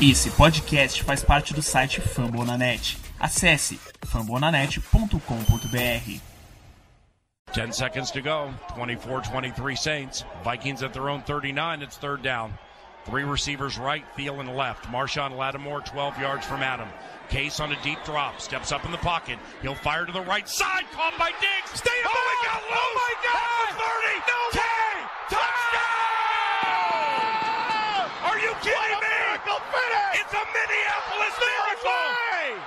Esse 0.00 0.30
podcast 0.30 1.02
faz 1.02 1.24
parte 1.24 1.52
do 1.52 1.60
site 1.60 2.00
Fambonanet. 2.00 2.96
Acesse 3.18 3.80
fambonanet.com.br. 4.06 6.20
10 7.52 7.72
seconds 7.72 8.12
to 8.12 8.20
go. 8.20 8.54
24-23 8.76 9.76
Saints. 9.76 10.24
Vikings 10.44 10.84
at 10.84 10.92
their 10.92 11.08
own 11.08 11.20
39. 11.22 11.82
It's 11.82 11.96
third 11.96 12.22
down. 12.22 12.56
Three 13.06 13.24
receivers 13.24 13.76
right, 13.76 14.04
Thielen 14.16 14.54
left. 14.54 14.84
Marshawn 14.84 15.36
Lattimore 15.36 15.80
12 15.80 16.20
yards 16.20 16.46
from 16.46 16.62
Adam. 16.62 16.88
Case 17.28 17.58
on 17.58 17.72
a 17.72 17.82
deep 17.82 17.98
drop. 18.04 18.40
Steps 18.40 18.70
up 18.70 18.84
in 18.84 18.92
the 18.92 18.98
pocket. 18.98 19.40
He'll 19.62 19.74
fire 19.74 20.06
to 20.06 20.12
the 20.12 20.22
right 20.22 20.48
side. 20.48 20.84
Caught 20.92 21.18
by 21.18 21.32
Diggs. 21.40 21.72
Stay 21.74 21.90
oh, 22.06 22.06
he 22.06 22.46
got 22.46 22.62
loose. 22.62 22.70
Oh, 22.70 22.92
my 22.94 23.14
God. 23.26 23.34
Oh, 23.34 23.66
at 23.66 23.74
the 23.74 23.82
30. 23.82 24.30
No. 24.30 24.38
10. 24.52 24.62
Touchdown. 25.34 25.90
Are 28.30 28.38
you 28.38 28.54
kidding 28.62 28.97
me? 29.46 29.54
It's 30.18 30.34
a 30.34 30.44
Minneapolis 30.50 31.36
miracle! 31.38 32.08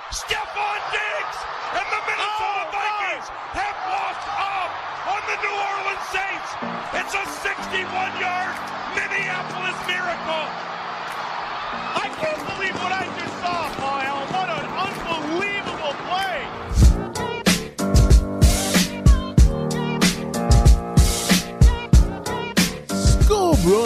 Stephon 0.08 0.80
Diggs 0.92 1.38
and 1.76 1.86
the 1.88 2.00
Minnesota 2.04 2.64
oh, 2.64 2.72
Vikings 2.72 3.28
have 3.56 3.76
walked 3.88 4.28
up 4.40 4.72
on 5.08 5.20
the 5.28 5.36
New 5.40 5.56
Orleans 5.56 6.06
Saints. 6.12 6.50
It's 6.96 7.14
a 7.16 7.24
61-yard 7.44 8.56
Minneapolis 8.96 9.78
miracle. 9.88 10.46
I 11.96 12.08
can't 12.20 12.44
believe 12.56 12.76
what 12.80 12.92
I 12.92 13.04
just 13.20 13.36
saw, 13.40 13.81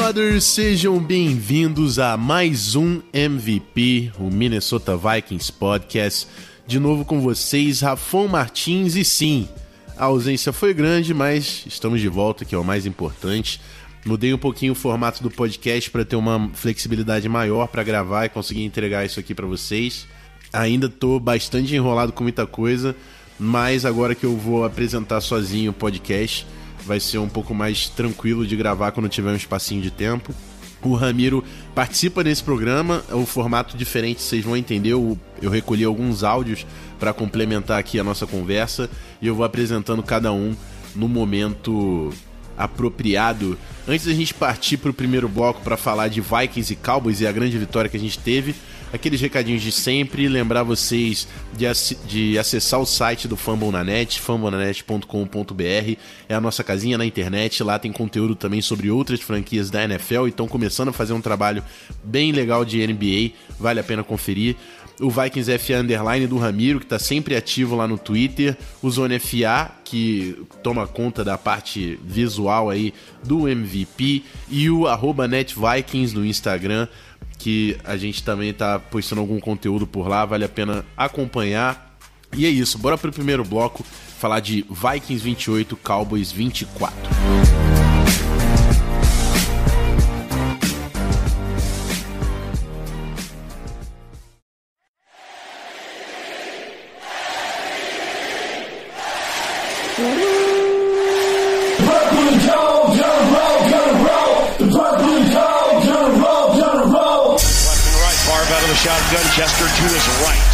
Brothers, 0.06 0.44
sejam 0.44 1.00
bem-vindos 1.00 1.98
a 1.98 2.16
mais 2.16 2.76
um 2.76 3.02
MVP, 3.12 4.12
o 4.20 4.30
Minnesota 4.30 4.96
Vikings 4.96 5.52
Podcast. 5.52 6.28
De 6.64 6.78
novo 6.78 7.04
com 7.04 7.20
vocês, 7.20 7.80
Rafão 7.80 8.28
Martins, 8.28 8.94
e 8.94 9.04
sim, 9.04 9.48
a 9.96 10.04
ausência 10.04 10.52
foi 10.52 10.72
grande, 10.72 11.12
mas 11.12 11.64
estamos 11.66 12.00
de 12.00 12.06
volta, 12.06 12.44
que 12.44 12.54
é 12.54 12.58
o 12.58 12.62
mais 12.62 12.86
importante. 12.86 13.60
Mudei 14.04 14.32
um 14.32 14.38
pouquinho 14.38 14.74
o 14.74 14.76
formato 14.76 15.24
do 15.24 15.28
podcast 15.30 15.90
para 15.90 16.04
ter 16.04 16.14
uma 16.14 16.52
flexibilidade 16.54 17.28
maior 17.28 17.66
para 17.66 17.82
gravar 17.82 18.26
e 18.26 18.28
conseguir 18.28 18.62
entregar 18.62 19.04
isso 19.04 19.18
aqui 19.18 19.34
para 19.34 19.46
vocês. 19.46 20.06
Ainda 20.52 20.86
estou 20.86 21.18
bastante 21.18 21.74
enrolado 21.74 22.12
com 22.12 22.22
muita 22.22 22.46
coisa, 22.46 22.94
mas 23.40 23.84
agora 23.84 24.14
que 24.14 24.24
eu 24.24 24.36
vou 24.36 24.64
apresentar 24.64 25.20
sozinho 25.20 25.72
o 25.72 25.74
podcast, 25.74 26.46
vai 26.84 27.00
ser 27.00 27.18
um 27.18 27.28
pouco 27.28 27.54
mais 27.54 27.88
tranquilo 27.88 28.46
de 28.46 28.56
gravar 28.56 28.92
quando 28.92 29.08
tiver 29.08 29.30
um 29.30 29.36
espacinho 29.36 29.82
de 29.82 29.90
tempo. 29.90 30.34
O 30.82 30.94
Ramiro 30.94 31.42
participa 31.74 32.22
desse 32.22 32.42
programa, 32.42 33.02
é 33.08 33.14
um 33.14 33.26
formato 33.26 33.76
diferente, 33.76 34.22
vocês 34.22 34.44
vão 34.44 34.56
entender. 34.56 34.90
Eu, 34.90 35.18
eu 35.40 35.50
recolhi 35.50 35.84
alguns 35.84 36.22
áudios 36.22 36.66
para 36.98 37.12
complementar 37.12 37.78
aqui 37.78 37.98
a 37.98 38.04
nossa 38.04 38.26
conversa 38.26 38.88
e 39.20 39.26
eu 39.26 39.34
vou 39.34 39.44
apresentando 39.44 40.02
cada 40.02 40.32
um 40.32 40.54
no 40.94 41.08
momento 41.08 42.12
apropriado. 42.56 43.58
Antes 43.86 44.06
da 44.06 44.12
gente 44.12 44.34
partir 44.34 44.76
para 44.76 44.90
o 44.90 44.94
primeiro 44.94 45.28
bloco 45.28 45.60
para 45.62 45.76
falar 45.76 46.08
de 46.08 46.20
Vikings 46.20 46.72
e 46.72 46.76
Cowboys 46.76 47.20
e 47.20 47.26
a 47.26 47.32
grande 47.32 47.56
vitória 47.58 47.88
que 47.88 47.96
a 47.96 48.00
gente 48.00 48.18
teve, 48.18 48.54
aqueles 48.92 49.20
recadinhos 49.20 49.62
de 49.62 49.72
sempre, 49.72 50.28
lembrar 50.28 50.62
vocês 50.62 51.28
de, 51.56 51.66
de 52.06 52.38
acessar 52.38 52.80
o 52.80 52.86
site 52.86 53.28
do 53.28 53.36
Fambonanet, 53.36 54.20
fambonanet.com.br, 54.20 55.96
é 56.28 56.34
a 56.34 56.40
nossa 56.40 56.64
casinha 56.64 56.98
na 56.98 57.06
internet, 57.06 57.62
lá 57.62 57.78
tem 57.78 57.92
conteúdo 57.92 58.34
também 58.34 58.60
sobre 58.60 58.90
outras 58.90 59.20
franquias 59.20 59.70
da 59.70 59.84
NFL 59.84 60.26
e 60.26 60.30
estão 60.30 60.48
começando 60.48 60.88
a 60.88 60.92
fazer 60.92 61.12
um 61.12 61.20
trabalho 61.20 61.62
bem 62.02 62.32
legal 62.32 62.64
de 62.64 62.84
NBA, 62.86 63.32
vale 63.58 63.80
a 63.80 63.84
pena 63.84 64.02
conferir. 64.02 64.56
O 65.00 65.10
Vikings 65.10 65.58
FA 65.58 65.78
Underline 65.80 66.26
do 66.26 66.38
Ramiro, 66.38 66.78
que 66.78 66.86
está 66.86 66.98
sempre 66.98 67.36
ativo 67.36 67.76
lá 67.76 67.86
no 67.86 67.98
Twitter. 67.98 68.56
O 68.82 68.90
Zone 68.90 69.18
FA, 69.18 69.70
que 69.84 70.36
toma 70.62 70.86
conta 70.86 71.22
da 71.22 71.36
parte 71.36 71.98
visual 72.02 72.70
aí 72.70 72.94
do 73.22 73.46
MVP. 73.48 74.24
E 74.48 74.70
o 74.70 74.86
arroba 74.86 75.28
NetVikings 75.28 76.14
no 76.14 76.24
Instagram 76.24 76.88
que 77.38 77.76
a 77.84 77.96
gente 77.96 78.22
também 78.22 78.50
está 78.50 78.78
postando 78.78 79.20
algum 79.20 79.38
conteúdo 79.38 79.86
por 79.86 80.08
lá, 80.08 80.24
vale 80.24 80.44
a 80.44 80.48
pena 80.48 80.84
acompanhar. 80.96 81.96
E 82.34 82.46
é 82.46 82.48
isso, 82.48 82.78
bora 82.78 82.98
pro 82.98 83.12
primeiro 83.12 83.44
bloco 83.44 83.84
falar 84.18 84.40
de 84.40 84.64
Vikings 84.70 85.22
28, 85.22 85.76
Cowboys 85.76 86.32
24. 86.32 87.55
Shotgun. 108.76 109.24
Chester 109.32 109.64
to 109.64 109.84
his 109.88 110.06
right. 110.28 110.52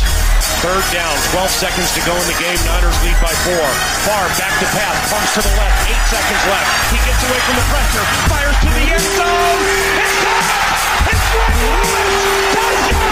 Third 0.63 0.83
down, 0.95 1.15
12 1.35 1.51
seconds 1.51 1.91
to 1.95 2.01
go 2.07 2.15
in 2.15 2.27
the 2.31 2.39
game. 2.39 2.59
Niners 2.67 2.95
lead 3.03 3.19
by 3.19 3.35
four. 3.43 3.67
Far 4.07 4.27
back 4.39 4.55
to 4.63 4.67
pass, 4.71 4.95
pumps 5.11 5.35
to 5.35 5.41
the 5.43 5.55
left. 5.59 5.91
Eight 5.91 6.05
seconds 6.07 6.43
left. 6.47 6.71
He 6.95 6.99
gets 7.03 7.23
away 7.27 7.41
from 7.47 7.57
the 7.59 7.67
pressure, 7.67 8.05
fires 8.31 8.59
to 8.63 8.71
the 8.71 8.87
end 8.95 9.07
zone. 9.19 9.61
It's 9.99 10.17
caught! 10.23 10.47
It's 11.11 11.25
Greg 11.35 11.55
Lewis! 11.67 12.15
Touchdown! 12.55 13.12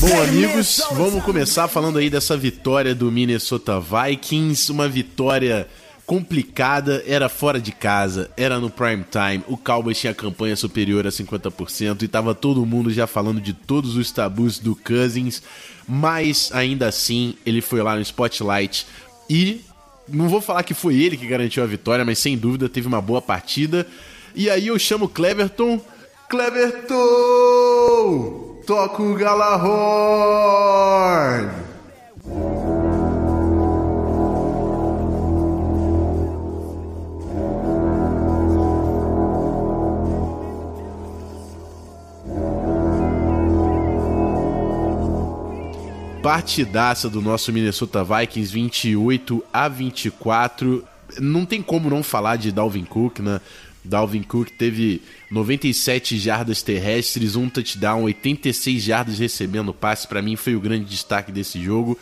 Bom, 0.00 0.22
amigos, 0.22 0.82
vamos 0.92 1.22
começar 1.22 1.68
falando 1.68 1.98
aí 1.98 2.08
dessa 2.08 2.38
vitória 2.38 2.94
do 2.94 3.12
Minnesota 3.12 3.78
Vikings. 3.78 4.72
Uma 4.72 4.88
vitória 4.88 5.68
complicada, 6.06 7.04
era 7.06 7.28
fora 7.28 7.60
de 7.60 7.70
casa, 7.70 8.30
era 8.34 8.58
no 8.58 8.70
prime 8.70 9.04
time. 9.10 9.44
O 9.46 9.58
Cowboys 9.58 9.98
tinha 9.98 10.14
campanha 10.14 10.56
superior 10.56 11.06
a 11.06 11.10
50% 11.10 12.00
e 12.00 12.08
tava 12.08 12.34
todo 12.34 12.64
mundo 12.64 12.90
já 12.90 13.06
falando 13.06 13.42
de 13.42 13.52
todos 13.52 13.94
os 13.94 14.10
tabus 14.10 14.58
do 14.58 14.74
Cousins, 14.74 15.42
mas 15.86 16.50
ainda 16.54 16.88
assim 16.88 17.34
ele 17.44 17.60
foi 17.60 17.82
lá 17.82 17.94
no 17.94 18.00
spotlight 18.00 18.86
e 19.28 19.60
não 20.08 20.30
vou 20.30 20.40
falar 20.40 20.62
que 20.62 20.72
foi 20.72 20.96
ele 20.96 21.18
que 21.18 21.26
garantiu 21.26 21.62
a 21.62 21.66
vitória, 21.66 22.06
mas 22.06 22.18
sem 22.18 22.38
dúvida 22.38 22.70
teve 22.70 22.88
uma 22.88 23.02
boa 23.02 23.20
partida. 23.20 23.86
E 24.34 24.48
aí 24.48 24.68
eu 24.68 24.78
chamo 24.78 25.08
Cleverton 25.08 25.78
Cleverton! 26.32 26.96
Toca 28.66 29.02
o 29.02 29.14
Galahorn! 29.14 29.52
Partidaça 46.22 47.10
do 47.10 47.20
nosso 47.20 47.52
Minnesota 47.52 48.02
Vikings 48.02 48.50
28 48.54 49.44
a 49.52 49.68
24. 49.68 50.82
Não 51.18 51.44
tem 51.44 51.60
como 51.60 51.90
não 51.90 52.02
falar 52.02 52.36
de 52.36 52.50
Dalvin 52.50 52.86
Cook, 52.86 53.18
né? 53.18 53.38
Dalvin 53.84 54.22
Cook 54.22 54.50
teve 54.52 55.02
97 55.30 56.18
jardas 56.18 56.62
terrestres, 56.62 57.36
um 57.36 57.48
touchdown, 57.48 58.04
86 58.04 58.82
jardas 58.82 59.18
recebendo 59.18 59.74
passe. 59.74 60.06
Para 60.06 60.22
mim 60.22 60.36
foi 60.36 60.54
o 60.54 60.60
grande 60.60 60.84
destaque 60.84 61.32
desse 61.32 61.62
jogo. 61.62 61.98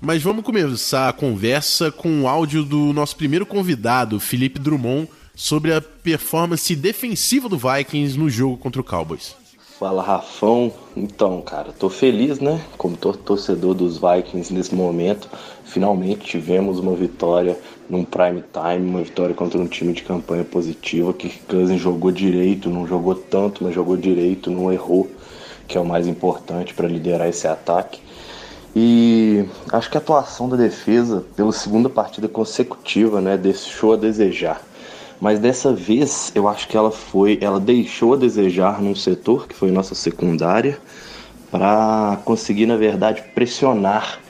Mas 0.00 0.22
vamos 0.22 0.44
começar 0.44 1.08
a 1.08 1.12
conversa 1.12 1.90
com 1.90 2.22
o 2.22 2.28
áudio 2.28 2.62
do 2.62 2.92
nosso 2.92 3.16
primeiro 3.16 3.46
convidado, 3.46 4.20
Felipe 4.20 4.58
Drummond, 4.58 5.08
sobre 5.34 5.72
a 5.72 5.80
performance 5.80 6.76
defensiva 6.76 7.48
do 7.48 7.58
Vikings 7.58 8.18
no 8.18 8.28
jogo 8.28 8.58
contra 8.58 8.80
o 8.80 8.84
Cowboys. 8.84 9.43
Fala 9.84 10.02
Rafão, 10.02 10.72
então 10.96 11.42
cara, 11.42 11.70
tô 11.78 11.90
feliz 11.90 12.40
né, 12.40 12.58
como 12.78 12.96
torcedor 12.96 13.74
dos 13.74 13.98
Vikings 13.98 14.50
nesse 14.50 14.74
momento, 14.74 15.28
finalmente 15.62 16.24
tivemos 16.24 16.78
uma 16.78 16.94
vitória 16.94 17.58
num 17.86 18.02
prime 18.02 18.42
time, 18.50 18.88
uma 18.88 19.02
vitória 19.02 19.34
contra 19.34 19.60
um 19.60 19.66
time 19.66 19.92
de 19.92 20.02
campanha 20.02 20.42
positiva, 20.42 21.12
que 21.12 21.38
Cousins 21.40 21.82
jogou 21.82 22.10
direito, 22.10 22.70
não 22.70 22.86
jogou 22.86 23.14
tanto, 23.14 23.62
mas 23.62 23.74
jogou 23.74 23.94
direito, 23.94 24.50
não 24.50 24.72
errou, 24.72 25.06
que 25.68 25.76
é 25.76 25.80
o 25.82 25.84
mais 25.84 26.06
importante 26.06 26.72
para 26.72 26.88
liderar 26.88 27.28
esse 27.28 27.46
ataque. 27.46 28.00
E 28.74 29.44
acho 29.70 29.90
que 29.90 29.98
a 29.98 30.00
atuação 30.00 30.48
da 30.48 30.56
defesa, 30.56 31.26
pela 31.36 31.52
segunda 31.52 31.90
partida 31.90 32.26
consecutiva, 32.26 33.20
né, 33.20 33.36
deixou 33.36 33.92
a 33.92 33.96
desejar 33.96 34.62
mas 35.24 35.38
dessa 35.38 35.72
vez 35.72 36.30
eu 36.34 36.46
acho 36.46 36.68
que 36.68 36.76
ela 36.76 36.90
foi, 36.90 37.38
ela 37.40 37.58
deixou 37.58 38.12
a 38.12 38.16
desejar 38.18 38.82
num 38.82 38.94
setor 38.94 39.48
que 39.48 39.54
foi 39.54 39.70
nossa 39.70 39.94
secundária 39.94 40.78
para 41.50 42.20
conseguir 42.26 42.66
na 42.66 42.76
verdade 42.76 43.22
pressionar 43.34 44.20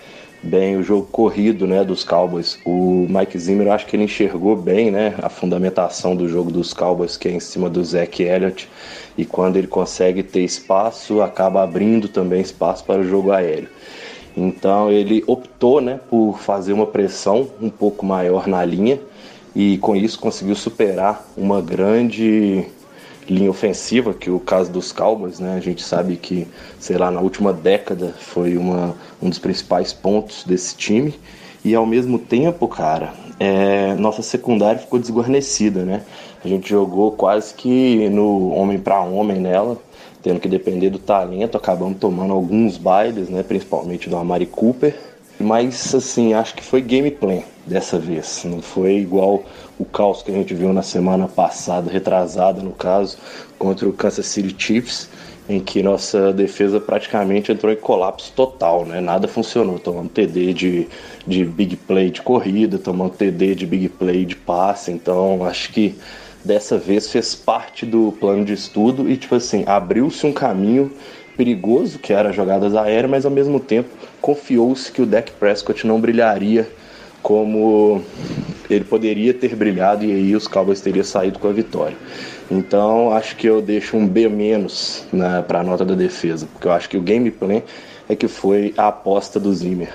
bem 0.40 0.76
o 0.76 0.84
jogo 0.84 1.08
corrido, 1.10 1.66
né, 1.66 1.82
dos 1.82 2.04
Cowboys. 2.04 2.60
O 2.64 3.08
Mike 3.10 3.36
Zimmer, 3.36 3.66
eu 3.66 3.72
acho 3.72 3.86
que 3.86 3.96
ele 3.96 4.04
enxergou 4.04 4.54
bem, 4.54 4.92
né, 4.92 5.16
a 5.20 5.28
fundamentação 5.28 6.14
do 6.14 6.28
jogo 6.28 6.52
dos 6.52 6.72
Cowboys, 6.72 7.16
que 7.16 7.26
é 7.26 7.32
em 7.32 7.40
cima 7.40 7.68
do 7.68 7.82
Zach 7.82 8.22
Elliott, 8.22 8.68
e 9.18 9.24
quando 9.24 9.56
ele 9.56 9.66
consegue 9.66 10.22
ter 10.22 10.44
espaço, 10.44 11.20
acaba 11.22 11.64
abrindo 11.64 12.06
também 12.06 12.40
espaço 12.40 12.84
para 12.84 13.00
o 13.00 13.04
jogo 13.04 13.32
aéreo. 13.32 13.68
Então 14.36 14.92
ele 14.92 15.24
optou, 15.26 15.80
né, 15.80 15.98
por 16.08 16.38
fazer 16.38 16.72
uma 16.72 16.86
pressão 16.86 17.48
um 17.60 17.68
pouco 17.68 18.06
maior 18.06 18.46
na 18.46 18.64
linha 18.64 19.00
e 19.54 19.78
com 19.78 19.94
isso 19.94 20.18
conseguiu 20.18 20.54
superar 20.54 21.26
uma 21.36 21.60
grande 21.60 22.66
linha 23.28 23.50
ofensiva, 23.50 24.12
que 24.12 24.30
o 24.30 24.38
caso 24.38 24.70
dos 24.70 24.92
Cowboys, 24.92 25.38
né? 25.38 25.54
A 25.56 25.60
gente 25.60 25.82
sabe 25.82 26.16
que, 26.16 26.46
sei 26.78 26.98
lá, 26.98 27.10
na 27.10 27.20
última 27.20 27.52
década 27.52 28.14
foi 28.18 28.56
uma, 28.56 28.94
um 29.22 29.28
dos 29.28 29.38
principais 29.38 29.92
pontos 29.92 30.44
desse 30.44 30.76
time. 30.76 31.14
E 31.64 31.74
ao 31.74 31.86
mesmo 31.86 32.18
tempo, 32.18 32.68
cara, 32.68 33.14
é, 33.40 33.94
nossa 33.94 34.22
secundária 34.22 34.80
ficou 34.80 34.98
desguarnecida, 34.98 35.84
né? 35.84 36.02
A 36.44 36.48
gente 36.48 36.68
jogou 36.68 37.12
quase 37.12 37.54
que 37.54 38.08
no 38.10 38.50
homem 38.50 38.78
para 38.78 39.00
homem 39.00 39.40
nela, 39.40 39.78
tendo 40.22 40.40
que 40.40 40.48
depender 40.48 40.90
do 40.90 40.98
talento, 40.98 41.56
acabamos 41.56 41.98
tomando 41.98 42.34
alguns 42.34 42.76
bailes, 42.76 43.30
né? 43.30 43.42
Principalmente 43.42 44.10
do 44.10 44.16
Amari 44.16 44.46
Cooper. 44.46 45.13
Mas 45.44 45.94
assim, 45.94 46.32
acho 46.32 46.54
que 46.54 46.64
foi 46.64 46.80
game 46.80 47.10
plan 47.10 47.42
dessa 47.66 47.98
vez. 47.98 48.42
Não 48.44 48.62
foi 48.62 48.96
igual 48.96 49.44
o 49.78 49.84
caos 49.84 50.22
que 50.22 50.30
a 50.30 50.34
gente 50.34 50.54
viu 50.54 50.72
na 50.72 50.80
semana 50.80 51.28
passada, 51.28 51.90
retrasada 51.90 52.62
no 52.62 52.72
caso, 52.72 53.18
contra 53.58 53.86
o 53.86 53.92
Kansas 53.92 54.24
City 54.24 54.54
Chiefs, 54.56 55.10
em 55.46 55.60
que 55.60 55.82
nossa 55.82 56.32
defesa 56.32 56.80
praticamente 56.80 57.52
entrou 57.52 57.70
em 57.70 57.76
colapso 57.76 58.32
total, 58.34 58.86
né? 58.86 59.02
Nada 59.02 59.28
funcionou. 59.28 59.78
Tomando 59.78 60.08
TD 60.08 60.54
de, 60.54 60.88
de 61.26 61.44
big 61.44 61.76
play 61.76 62.10
de 62.10 62.22
corrida, 62.22 62.78
tomando 62.78 63.10
TD 63.10 63.54
de 63.54 63.66
big 63.66 63.90
play 63.90 64.24
de 64.24 64.36
passe. 64.36 64.92
Então, 64.92 65.44
acho 65.44 65.70
que 65.74 65.94
dessa 66.42 66.78
vez 66.78 67.10
fez 67.10 67.34
parte 67.34 67.84
do 67.84 68.12
plano 68.18 68.46
de 68.46 68.54
estudo 68.54 69.10
e, 69.10 69.16
tipo 69.18 69.34
assim, 69.34 69.62
abriu-se 69.66 70.26
um 70.26 70.32
caminho 70.32 70.90
perigoso, 71.36 71.98
que 71.98 72.12
era 72.12 72.32
jogadas 72.32 72.74
aéreas, 72.74 73.10
mas 73.10 73.24
ao 73.24 73.30
mesmo 73.30 73.60
tempo 73.60 73.88
confiou-se 74.20 74.90
que 74.90 75.02
o 75.02 75.06
Dak 75.06 75.32
Prescott 75.32 75.86
não 75.86 76.00
brilharia 76.00 76.68
como 77.22 78.02
ele 78.68 78.84
poderia 78.84 79.32
ter 79.32 79.56
brilhado 79.56 80.04
e 80.04 80.12
aí 80.12 80.36
os 80.36 80.46
Cowboys 80.46 80.80
teriam 80.80 81.04
saído 81.04 81.38
com 81.38 81.48
a 81.48 81.52
vitória. 81.52 81.96
Então 82.50 83.12
acho 83.12 83.36
que 83.36 83.46
eu 83.48 83.62
deixo 83.62 83.96
um 83.96 84.06
B 84.06 84.28
menos 84.28 85.04
né, 85.12 85.42
para 85.46 85.60
a 85.60 85.64
nota 85.64 85.84
da 85.84 85.94
defesa, 85.94 86.46
porque 86.52 86.68
eu 86.68 86.72
acho 86.72 86.88
que 86.88 86.96
o 86.96 87.02
game 87.02 87.30
plan 87.30 87.62
é 88.08 88.14
que 88.14 88.28
foi 88.28 88.74
a 88.76 88.88
aposta 88.88 89.40
do 89.40 89.52
Zimmer. 89.54 89.94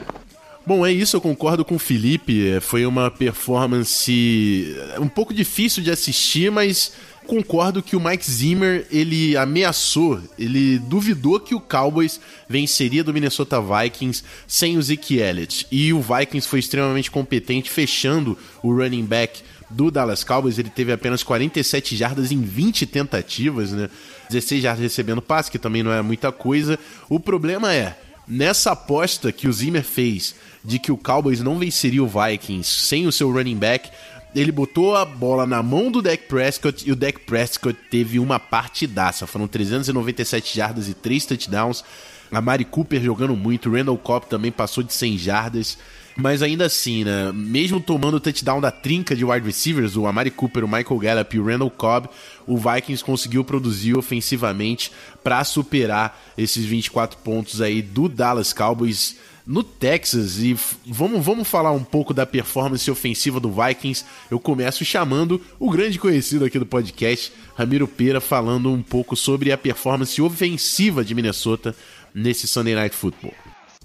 Bom, 0.66 0.86
é 0.86 0.92
isso, 0.92 1.18
eu 1.18 1.22
concordo 1.22 1.66
com 1.66 1.76
o 1.76 1.80
Felipe. 1.80 2.60
Foi 2.62 2.86
uma 2.86 3.10
performance 3.10 4.76
um 5.00 5.08
pouco 5.08 5.34
difícil 5.34 5.82
de 5.82 5.90
assistir, 5.90 6.52
mas 6.52 6.94
concordo 7.30 7.84
que 7.84 7.96
o 7.96 8.00
Mike 8.00 8.30
Zimmer, 8.30 8.88
ele 8.90 9.38
ameaçou, 9.38 10.20
ele 10.38 10.80
duvidou 10.80 11.40
que 11.40 11.54
o 11.54 11.60
Cowboys 11.60 12.20
venceria 12.50 13.04
do 13.04 13.14
Minnesota 13.14 13.62
Vikings 13.62 14.24
sem 14.48 14.80
o 14.80 14.81
Zeke 14.81 15.20
Elliott. 15.20 15.68
E 15.72 15.94
o 15.94 16.02
Vikings 16.02 16.48
foi 16.48 16.58
extremamente 16.58 17.12
competente, 17.12 17.70
fechando 17.70 18.36
o 18.64 18.74
running 18.74 19.06
back 19.06 19.44
do 19.70 19.92
Dallas 19.92 20.24
Cowboys. 20.24 20.58
Ele 20.58 20.72
teve 20.72 20.92
apenas 20.92 21.22
47 21.22 21.96
jardas 21.96 22.31
em 22.31 22.42
20 22.42 22.88
tentativas, 22.88 23.72
né? 23.72 23.92
16 24.28 24.64
jardas 24.64 24.81
recebendo 24.81 25.22
passe, 25.22 25.52
que 25.52 25.60
também 25.60 25.84
não 25.84 25.92
é 25.92 26.02
muita 26.02 26.31
coisa. 26.31 26.80
O 27.08 27.20
problema 27.20 27.72
é, 27.72 27.96
nessa 28.28 28.72
aposta 28.72 29.31
que 29.31 29.48
o 29.48 29.54
Zimmer 29.54 29.84
fez 29.84 30.34
de 30.66 30.80
que 30.80 30.92
o 30.92 30.98
Cowboys 30.98 31.42
não 31.42 31.60
venceria 31.60 32.04
o 32.04 32.08
Vikings 32.08 32.68
sem 32.88 33.06
o 33.06 33.12
seu 33.12 33.31
running 33.31 33.58
back, 33.58 33.90
ele 34.36 34.52
botou 34.52 34.96
a 34.96 35.04
bola 35.04 35.46
na 35.46 35.64
mão 35.64 35.92
do 35.92 36.02
Dak 36.02 36.24
Prescott 36.28 36.88
e 36.88 36.92
o 36.92 36.96
Dak 36.96 37.20
Prescott 37.22 37.78
teve 37.90 38.20
uma 38.20 38.40
partidaça. 38.40 39.26
Foram 39.26 39.48
397 39.48 40.56
jardas 40.56 40.88
e 40.88 40.94
3 40.94 41.26
touchdowns. 41.26 41.84
A 42.31 42.40
Mari 42.40 42.64
Cooper 42.64 43.02
jogando 43.02 43.36
muito, 43.36 43.72
Randall 43.72 43.98
Cobb 43.98 44.28
também 44.28 44.52
passou 44.52 44.84
de 44.84 44.94
100 44.94 45.18
jardas. 45.18 45.78
Mas 46.16 46.44
ainda 46.44 46.66
assim, 46.66 47.04
né? 47.04 47.31
Mesmo 47.34 47.80
tomando 47.80 48.16
o 48.16 48.20
touchdown 48.20 48.60
da 48.60 48.72
trinca 48.72 49.16
de 49.16 49.24
wide 49.24 49.46
receivers, 49.46 49.96
o 49.96 50.06
Amari 50.06 50.30
Cooper, 50.30 50.66
o 50.66 50.68
Michael 50.68 51.00
Gallup 51.00 51.36
e 51.36 51.40
o 51.40 51.46
Randall 51.46 51.72
Cobb, 51.72 52.10
o 52.46 52.58
Vikings 52.58 53.04
conseguiu 53.04 53.44
produzir 53.44 53.98
ofensivamente 53.98 54.92
para 55.24 55.44
superar 55.44 56.20
esses 56.38 56.66
24 56.66 57.18
pontos 57.20 57.62
aí 57.62 57.81
do 57.81 58.10
Dallas 58.10 58.52
Cowboys 58.52 59.16
no 59.50 59.63
Texas. 59.63 60.38
E 60.38 60.56
vamos, 60.86 61.25
vamos 61.25 61.48
falar 61.48 61.72
um 61.72 61.84
pouco 61.84 62.13
da 62.13 62.24
performance 62.24 62.90
ofensiva 62.90 63.40
do 63.40 63.51
Vikings. 63.51 64.06
Eu 64.30 64.40
começo 64.40 64.86
chamando 64.86 65.42
o 65.60 65.72
grande 65.72 65.98
conhecido 65.98 66.46
aqui 66.46 66.60
do 66.60 66.68
podcast, 66.68 67.34
Ramiro 67.56 67.88
Pera, 67.88 68.22
falando 68.22 68.72
um 68.72 68.84
pouco 68.84 69.16
sobre 69.16 69.51
a 69.51 69.57
performance 69.57 70.22
ofensiva 70.22 71.04
de 71.04 71.16
Minnesota 71.16 71.75
nesse 72.13 72.48
Sunday 72.48 72.75
Night 72.75 72.96
Football. 72.96 73.34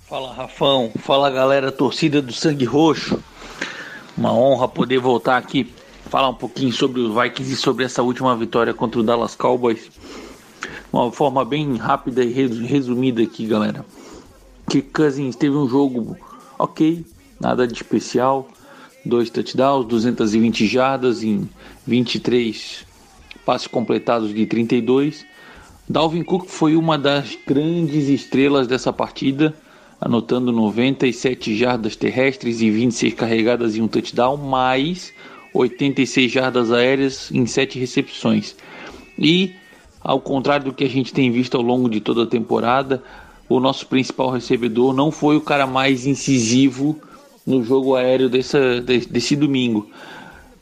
Fala 0.07 0.35
Rafão, 0.35 0.93
fala 0.99 1.31
galera 1.31 1.73
torcida 1.73 2.21
do 2.21 2.33
Sangue 2.33 2.67
Roxo. 2.67 3.19
Uma 4.19 4.35
honra 4.35 4.69
poder 4.69 4.99
voltar 4.99 5.39
aqui 5.39 5.73
falar 6.11 6.29
um 6.29 6.35
pouquinho 6.35 6.73
sobre 6.73 7.01
os 7.01 7.13
Vikings 7.13 7.55
e 7.55 7.57
sobre 7.57 7.85
essa 7.85 8.03
última 8.03 8.37
vitória 8.37 8.75
contra 8.75 9.01
o 9.01 9.03
Dallas 9.03 9.35
Cowboys. 9.35 9.91
Uma 10.93 11.11
forma 11.11 11.43
bem 11.43 11.77
rápida 11.77 12.23
e 12.23 12.31
resumida 12.31 13.23
aqui, 13.23 13.47
galera 13.47 13.85
que 14.69 14.83
Cousins 14.83 15.37
teve 15.37 15.57
um 15.57 15.69
jogo 15.69 16.17
ok, 16.59 17.05
nada 17.41 17.67
de 17.67 17.75
especial. 17.75 18.49
Dois 19.05 19.29
touchdowns, 19.29 19.87
220 19.87 20.67
jardas 20.67 21.23
em 21.23 21.49
23 21.87 22.87
passes 23.45 23.67
completados 23.67 24.33
de 24.33 24.47
32. 24.47 25.27
Dalvin 25.89 26.23
Cook 26.23 26.47
foi 26.49 26.77
uma 26.77 26.97
das 26.97 27.37
grandes 27.47 28.09
estrelas 28.09 28.67
dessa 28.67 28.93
partida, 28.93 29.55
anotando 30.01 30.51
97 30.51 31.55
jardas 31.55 31.95
terrestres 31.95 32.63
e 32.63 32.71
26 32.71 33.13
carregadas 33.15 33.77
em 33.77 33.83
um 33.83 33.89
touchdown, 33.89 34.39
mais 34.39 35.13
86 35.53 36.33
jardas 36.33 36.73
aéreas 36.73 37.31
em 37.31 37.45
7 37.45 37.79
recepções. 37.79 38.57
E, 39.19 39.53
ao 40.01 40.21
contrário 40.21 40.67
do 40.67 40.73
que 40.73 40.85
a 40.85 40.89
gente 40.89 41.13
tem 41.13 41.31
visto 41.31 41.57
ao 41.57 41.63
longo 41.63 41.89
de 41.89 42.01
toda 42.01 42.23
a 42.23 42.27
temporada, 42.27 43.03
o 43.49 43.61
nosso 43.61 43.87
principal 43.87 44.31
recebedor 44.31 44.95
não 44.95 45.11
foi 45.11 45.37
o 45.37 45.41
cara 45.41 45.67
mais 45.67 46.07
incisivo 46.07 46.99
no 47.47 47.63
jogo 47.63 47.95
aéreo 47.95 48.29
desse, 48.29 48.81
desse 48.81 49.37
domingo. 49.37 49.89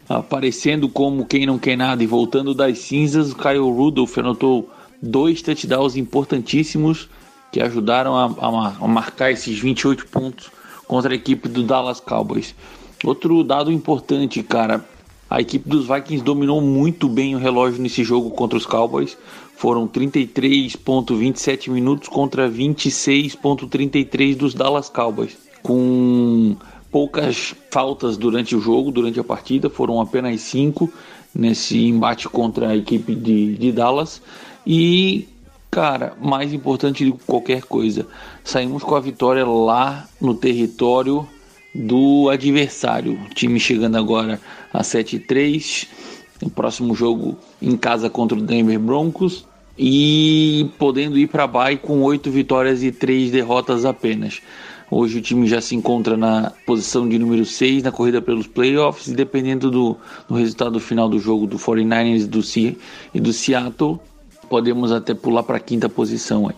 Aparecendo 0.09 0.89
como 0.89 1.27
quem 1.27 1.47
não 1.47 1.59
quer 1.59 1.77
nada 1.77 2.03
e 2.03 2.07
voltando 2.07 2.55
das 2.55 2.79
cinzas, 2.79 3.33
o 3.33 3.37
Kyle 3.37 3.59
Rudolph 3.59 4.19
anotou 4.19 4.69
dois 5.01 5.41
touchdowns 5.41 5.97
importantíssimos 5.97 7.09
que 7.51 7.61
ajudaram 7.61 8.17
a, 8.17 8.25
a, 8.25 8.85
a 8.85 8.89
marcar 8.89 9.31
esses 9.31 9.59
28 9.59 10.07
pontos 10.07 10.51
contra 10.87 11.13
a 11.13 11.17
equipe 11.17 11.49
do 11.49 11.63
Dallas 11.63 12.01
Cowboys. 12.01 12.55
Outro 13.05 13.43
dado 13.43 13.73
importante, 13.73 14.43
cara, 14.43 14.85
a 15.29 15.41
equipe 15.41 15.69
dos 15.69 15.87
Vikings 15.87 16.23
dominou 16.23 16.61
muito 16.61 17.09
bem 17.09 17.35
o 17.35 17.39
relógio 17.39 17.81
nesse 17.81 18.05
jogo 18.05 18.31
contra 18.31 18.57
os 18.59 18.67
Cowboys. 18.67 19.17
Foram 19.63 19.87
33,27 19.87 21.71
minutos 21.71 22.09
contra 22.09 22.51
26,33 22.51 24.35
dos 24.35 24.55
Dallas 24.55 24.89
Cowboys. 24.89 25.39
Com 25.63 26.57
poucas 26.91 27.55
faltas 27.71 28.17
durante 28.17 28.57
o 28.57 28.61
jogo, 28.61 28.91
durante 28.91 29.21
a 29.21 29.25
partida, 29.25 29.71
foram 29.71 30.01
apenas 30.01 30.41
cinco 30.41 30.93
nesse 31.33 31.79
embate 31.87 32.29
contra 32.29 32.71
a 32.71 32.77
equipe 32.77 33.15
de, 33.15 33.55
de 33.55 33.71
Dallas. 33.71 34.21
E, 34.67 35.29
cara, 35.71 36.17
mais 36.21 36.53
importante 36.53 37.05
de 37.05 37.13
qualquer 37.25 37.63
coisa, 37.63 38.09
saímos 38.43 38.83
com 38.83 38.97
a 38.97 39.01
vitória 39.01 39.47
lá 39.47 40.09
no 40.21 40.35
território 40.35 41.25
do 41.73 42.29
adversário. 42.31 43.13
O 43.13 43.29
time 43.33 43.61
chegando 43.61 43.97
agora 43.97 44.41
a 44.75 44.83
7-3. 44.83 45.87
O 46.43 46.51
próximo 46.51 46.97
jogo 46.97 47.39
em 47.63 47.77
casa 47.77 48.11
contra 48.11 48.37
o 48.37 48.43
Denver 48.43 48.81
Broncos 48.81 49.47
e 49.77 50.69
podendo 50.79 51.19
ir 51.19 51.29
para 51.29 51.45
a 51.45 51.77
com 51.77 52.03
oito 52.03 52.31
vitórias 52.31 52.83
e 52.83 52.93
três 52.93 53.31
derrotas 53.31 53.85
apenas. 53.85 54.41
Hoje 54.91 55.19
o 55.19 55.23
time 55.23 55.47
já 55.47 55.59
se 55.61 55.75
encontra 55.75 56.19
na 56.19 56.53
posição 56.67 57.09
de 57.09 57.19
número 57.19 57.47
6 57.47 57.83
na 57.83 57.91
corrida 57.91 58.21
pelos 58.21 58.47
playoffs 58.47 59.07
e 59.07 59.15
dependendo 59.15 59.71
do, 59.71 59.97
do 60.29 60.35
resultado 60.35 60.79
final 60.79 61.09
do 61.09 61.19
jogo 61.19 61.47
do 61.47 61.57
49ers 61.57 62.27
do 62.27 62.43
C, 62.43 62.77
e 63.15 63.19
do 63.19 63.33
Seattle, 63.33 63.99
podemos 64.51 64.93
até 64.93 65.15
pular 65.15 65.45
para 65.45 65.57
a 65.57 65.61
quinta 65.61 65.89
posição 65.89 66.47
aí. 66.47 66.57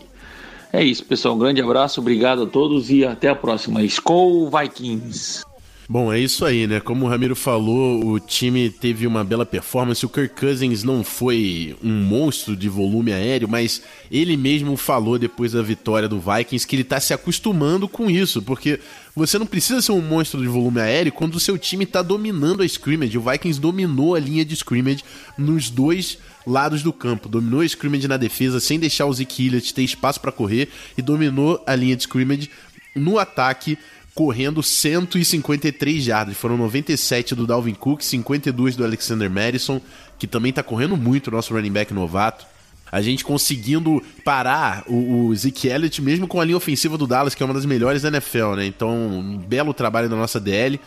É 0.72 0.82
isso, 0.82 1.04
pessoal. 1.04 1.36
Um 1.36 1.38
grande 1.38 1.62
abraço, 1.62 2.00
obrigado 2.00 2.42
a 2.42 2.46
todos 2.46 2.90
e 2.90 3.04
até 3.04 3.28
a 3.28 3.36
próxima. 3.36 3.84
Skol 3.84 4.50
Vikings! 4.50 5.44
Bom, 5.86 6.10
é 6.10 6.18
isso 6.18 6.46
aí, 6.46 6.66
né? 6.66 6.80
Como 6.80 7.04
o 7.04 7.08
Ramiro 7.08 7.36
falou, 7.36 8.06
o 8.06 8.18
time 8.18 8.70
teve 8.70 9.06
uma 9.06 9.22
bela 9.22 9.44
performance. 9.44 10.04
O 10.04 10.08
Kirk 10.08 10.34
Cousins 10.34 10.82
não 10.82 11.04
foi 11.04 11.76
um 11.84 11.92
monstro 11.92 12.56
de 12.56 12.70
volume 12.70 13.12
aéreo, 13.12 13.46
mas 13.46 13.82
ele 14.10 14.34
mesmo 14.34 14.78
falou 14.78 15.18
depois 15.18 15.52
da 15.52 15.60
vitória 15.60 16.08
do 16.08 16.18
Vikings 16.18 16.66
que 16.66 16.74
ele 16.74 16.84
tá 16.84 16.98
se 16.98 17.12
acostumando 17.12 17.86
com 17.86 18.10
isso, 18.10 18.40
porque 18.40 18.80
você 19.14 19.38
não 19.38 19.44
precisa 19.44 19.82
ser 19.82 19.92
um 19.92 20.00
monstro 20.00 20.40
de 20.40 20.48
volume 20.48 20.80
aéreo 20.80 21.12
quando 21.12 21.34
o 21.34 21.40
seu 21.40 21.58
time 21.58 21.84
tá 21.84 22.00
dominando 22.00 22.62
a 22.62 22.66
scrimmage. 22.66 23.18
O 23.18 23.22
Vikings 23.22 23.60
dominou 23.60 24.14
a 24.14 24.18
linha 24.18 24.44
de 24.44 24.54
scrimmage 24.54 25.04
nos 25.36 25.68
dois 25.68 26.16
lados 26.46 26.82
do 26.82 26.94
campo. 26.94 27.28
Dominou 27.28 27.60
a 27.60 27.66
scrimmage 27.66 28.08
na 28.08 28.16
defesa 28.16 28.58
sem 28.58 28.78
deixar 28.78 29.04
o 29.04 29.12
Zeke 29.12 29.46
Elliott 29.48 29.74
ter 29.74 29.82
espaço 29.82 30.18
para 30.18 30.32
correr 30.32 30.70
e 30.96 31.02
dominou 31.02 31.62
a 31.66 31.74
linha 31.74 31.94
de 31.94 32.04
scrimmage 32.04 32.48
no 32.96 33.18
ataque 33.18 33.76
correndo 34.14 34.62
153 34.62 36.02
jardas. 36.02 36.36
Foram 36.36 36.56
97 36.56 37.34
do 37.34 37.46
Dalvin 37.46 37.74
Cook, 37.74 38.02
52 38.02 38.76
do 38.76 38.84
Alexander 38.84 39.28
Madison, 39.28 39.80
que 40.18 40.26
também 40.26 40.50
está 40.50 40.62
correndo 40.62 40.96
muito, 40.96 41.30
nosso 41.30 41.52
running 41.52 41.72
back 41.72 41.92
novato. 41.92 42.46
A 42.92 43.02
gente 43.02 43.24
conseguindo 43.24 44.00
parar 44.24 44.84
o, 44.86 45.26
o 45.26 45.34
Zeke 45.34 45.66
Elliott, 45.66 46.00
mesmo 46.00 46.28
com 46.28 46.40
a 46.40 46.44
linha 46.44 46.56
ofensiva 46.56 46.96
do 46.96 47.08
Dallas, 47.08 47.34
que 47.34 47.42
é 47.42 47.46
uma 47.46 47.54
das 47.54 47.66
melhores 47.66 48.02
da 48.02 48.08
NFL, 48.08 48.54
né? 48.54 48.66
Então, 48.66 48.90
um 48.90 49.38
belo 49.38 49.74
trabalho 49.74 50.08
da 50.08 50.14
nossa 50.14 50.38
DL. 50.38 50.80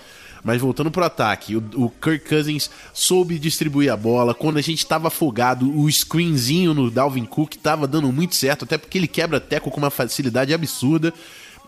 Mas 0.43 0.61
voltando 0.61 0.89
pro 0.89 1.03
ataque, 1.03 1.57
o, 1.57 1.63
o 1.75 1.89
Kirk 1.89 2.29
Cousins 2.29 2.69
soube 2.93 3.37
distribuir 3.37 3.91
a 3.91 3.97
bola. 3.97 4.33
Quando 4.33 4.57
a 4.57 4.61
gente 4.61 4.77
estava 4.77 5.09
afogado, 5.09 5.69
o 5.77 5.91
screenzinho 5.91 6.73
no 6.73 6.89
Dalvin 6.89 7.25
Cook 7.25 7.55
estava 7.55 7.85
dando 7.85 8.09
muito 8.13 8.35
certo, 8.35 8.63
até 8.63 8.77
porque 8.77 8.97
ele 8.97 9.07
quebra 9.07 9.41
teco 9.41 9.69
com 9.69 9.77
uma 9.77 9.89
facilidade 9.89 10.53
absurda. 10.53 11.13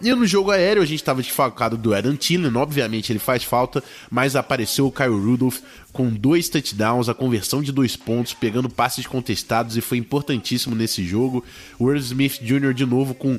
E 0.01 0.13
no 0.13 0.25
jogo 0.25 0.51
aéreo 0.51 0.81
a 0.81 0.85
gente 0.85 0.99
estava 0.99 1.21
desfalcado 1.21 1.77
do 1.77 1.93
Adam 1.93 2.15
Thielen, 2.15 2.55
obviamente 2.55 3.11
ele 3.11 3.19
faz 3.19 3.43
falta, 3.43 3.83
mas 4.09 4.35
apareceu 4.35 4.87
o 4.87 4.91
Kyle 4.91 5.09
Rudolph 5.09 5.59
com 5.91 6.09
dois 6.09 6.47
touchdowns, 6.47 7.09
a 7.09 7.13
conversão 7.13 7.61
de 7.61 7.71
dois 7.71 7.97
pontos, 7.97 8.33
pegando 8.33 8.69
passes 8.69 9.05
contestados 9.05 9.75
e 9.75 9.81
foi 9.81 9.97
importantíssimo 9.97 10.73
nesse 10.73 11.03
jogo. 11.03 11.43
O 11.77 11.91
Irv 11.91 12.01
Smith 12.01 12.39
Jr. 12.41 12.73
de 12.73 12.85
novo 12.85 13.13
com 13.13 13.37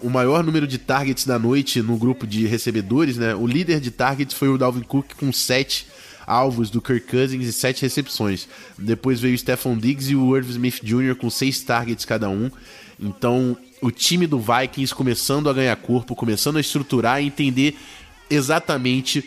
o 0.00 0.08
maior 0.08 0.42
número 0.42 0.66
de 0.66 0.78
targets 0.78 1.26
da 1.26 1.38
noite 1.38 1.82
no 1.82 1.96
grupo 1.98 2.26
de 2.26 2.46
recebedores, 2.46 3.18
né? 3.18 3.34
O 3.34 3.46
líder 3.46 3.80
de 3.80 3.90
targets 3.90 4.34
foi 4.34 4.48
o 4.48 4.56
Dalvin 4.56 4.82
Cook 4.82 5.14
com 5.18 5.30
sete 5.30 5.86
alvos 6.26 6.70
do 6.70 6.80
Kirk 6.80 7.06
Cousins 7.06 7.46
e 7.46 7.52
sete 7.52 7.82
recepções. 7.82 8.48
Depois 8.78 9.20
veio 9.20 9.34
o 9.34 9.38
Stephon 9.38 9.76
Diggs 9.76 10.10
e 10.10 10.16
o 10.16 10.36
Irv 10.36 10.48
Smith 10.50 10.80
Jr. 10.82 11.16
com 11.16 11.28
seis 11.28 11.60
targets 11.60 12.04
cada 12.04 12.28
um. 12.28 12.50
Então, 13.00 13.56
o 13.80 13.90
time 13.90 14.26
do 14.26 14.38
Vikings 14.38 14.94
começando 14.94 15.48
a 15.48 15.52
ganhar 15.52 15.76
corpo, 15.76 16.14
começando 16.14 16.56
a 16.56 16.60
estruturar 16.60 17.22
e 17.22 17.26
entender 17.26 17.76
exatamente 18.30 19.24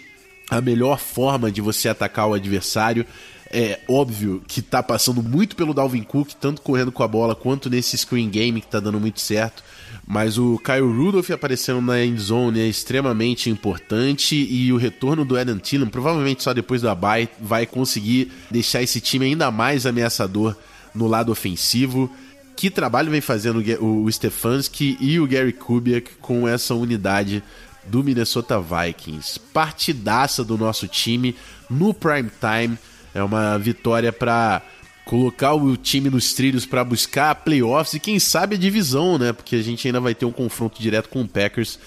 a 0.49 0.59
melhor 0.59 0.99
forma 0.99 1.51
de 1.51 1.61
você 1.61 1.87
atacar 1.87 2.27
o 2.27 2.33
adversário. 2.33 3.05
É 3.53 3.79
óbvio 3.87 4.41
que 4.47 4.61
tá 4.61 4.81
passando 4.81 5.21
muito 5.21 5.57
pelo 5.57 5.73
Dalvin 5.73 6.03
Cook, 6.03 6.31
tanto 6.39 6.61
correndo 6.61 6.91
com 6.91 7.03
a 7.03 7.07
bola 7.07 7.35
quanto 7.35 7.69
nesse 7.69 7.97
screen 7.97 8.29
game 8.29 8.61
que 8.61 8.67
tá 8.67 8.79
dando 8.79 8.99
muito 8.99 9.19
certo. 9.19 9.61
Mas 10.07 10.37
o 10.37 10.57
Kyle 10.59 10.81
Rudolph 10.81 11.29
aparecendo 11.31 11.81
na 11.81 12.03
end 12.03 12.19
zone 12.19 12.59
é 12.59 12.67
extremamente 12.67 13.49
importante 13.49 14.35
e 14.35 14.71
o 14.71 14.77
retorno 14.77 15.25
do 15.25 15.37
Adam 15.37 15.57
Thielen, 15.57 15.89
provavelmente 15.89 16.43
só 16.43 16.53
depois 16.53 16.81
da 16.81 16.95
bye, 16.95 17.29
vai 17.39 17.65
conseguir 17.65 18.31
deixar 18.49 18.81
esse 18.81 18.99
time 19.01 19.25
ainda 19.25 19.51
mais 19.51 19.85
ameaçador 19.85 20.55
no 20.93 21.07
lado 21.07 21.31
ofensivo 21.31 22.09
que 22.55 22.69
trabalho 22.69 23.11
vem 23.11 23.21
fazendo 23.21 23.63
o 23.79 24.11
Stefanski 24.11 24.97
e 24.99 25.19
o 25.19 25.27
Gary 25.27 25.53
Kubiak 25.53 26.11
com 26.21 26.47
essa 26.47 26.75
unidade 26.75 27.43
do 27.85 28.03
Minnesota 28.03 28.59
Vikings. 28.59 29.39
Partidaça 29.53 30.43
do 30.43 30.57
nosso 30.57 30.87
time 30.87 31.35
no 31.69 31.93
prime 31.93 32.29
time. 32.39 32.77
É 33.13 33.23
uma 33.23 33.57
vitória 33.57 34.13
para 34.13 34.61
colocar 35.05 35.53
o 35.53 35.75
time 35.75 36.09
nos 36.09 36.33
trilhos 36.33 36.65
para 36.65 36.83
buscar 36.83 37.35
playoffs 37.35 37.93
e 37.95 37.99
quem 37.99 38.19
sabe 38.19 38.55
a 38.55 38.59
divisão, 38.59 39.17
né? 39.17 39.33
Porque 39.33 39.55
a 39.55 39.61
gente 39.61 39.87
ainda 39.87 39.99
vai 39.99 40.15
ter 40.15 40.25
um 40.25 40.31
confronto 40.31 40.81
direto 40.81 41.09
com 41.09 41.21
o 41.21 41.27
Packers. 41.27 41.79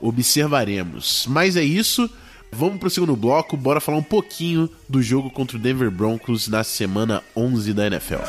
Observaremos. 0.00 1.26
Mas 1.28 1.56
é 1.56 1.62
isso. 1.62 2.10
Vamos 2.50 2.78
para 2.78 2.88
o 2.88 2.90
segundo 2.90 3.16
bloco, 3.16 3.56
bora 3.56 3.80
falar 3.80 3.96
um 3.96 4.02
pouquinho 4.02 4.68
do 4.86 5.02
jogo 5.02 5.30
contra 5.30 5.56
o 5.56 5.60
Denver 5.60 5.90
Broncos 5.90 6.48
na 6.48 6.62
semana 6.62 7.22
11 7.34 7.72
da 7.72 7.86
NFL. 7.86 8.20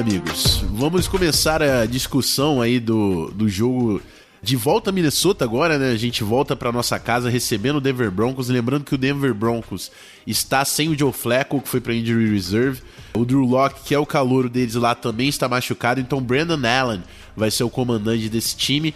Amigos, 0.00 0.64
vamos 0.70 1.06
começar 1.06 1.62
a 1.62 1.84
discussão 1.84 2.62
aí 2.62 2.80
do, 2.80 3.30
do 3.32 3.50
jogo 3.50 4.00
de 4.42 4.56
volta 4.56 4.88
a 4.88 4.92
Minnesota 4.94 5.44
agora, 5.44 5.76
né? 5.76 5.90
A 5.90 5.96
gente 5.96 6.24
volta 6.24 6.56
para 6.56 6.72
nossa 6.72 6.98
casa 6.98 7.28
recebendo 7.28 7.76
o 7.76 7.80
Denver 7.82 8.10
Broncos. 8.10 8.48
Lembrando 8.48 8.84
que 8.84 8.94
o 8.94 8.98
Denver 8.98 9.34
Broncos 9.34 9.92
está 10.26 10.64
sem 10.64 10.88
o 10.88 10.98
Joe 10.98 11.12
Flacco, 11.12 11.60
que 11.60 11.68
foi 11.68 11.82
para 11.82 11.92
injury 11.92 12.30
reserve. 12.30 12.80
O 13.12 13.26
Drew 13.26 13.44
Locke, 13.44 13.84
que 13.84 13.94
é 13.94 13.98
o 13.98 14.06
calouro 14.06 14.48
deles 14.48 14.74
lá, 14.74 14.94
também 14.94 15.28
está 15.28 15.46
machucado. 15.46 16.00
Então, 16.00 16.22
Brandon 16.22 16.66
Allen 16.66 17.02
vai 17.36 17.50
ser 17.50 17.64
o 17.64 17.70
comandante 17.70 18.30
desse 18.30 18.56
time. 18.56 18.94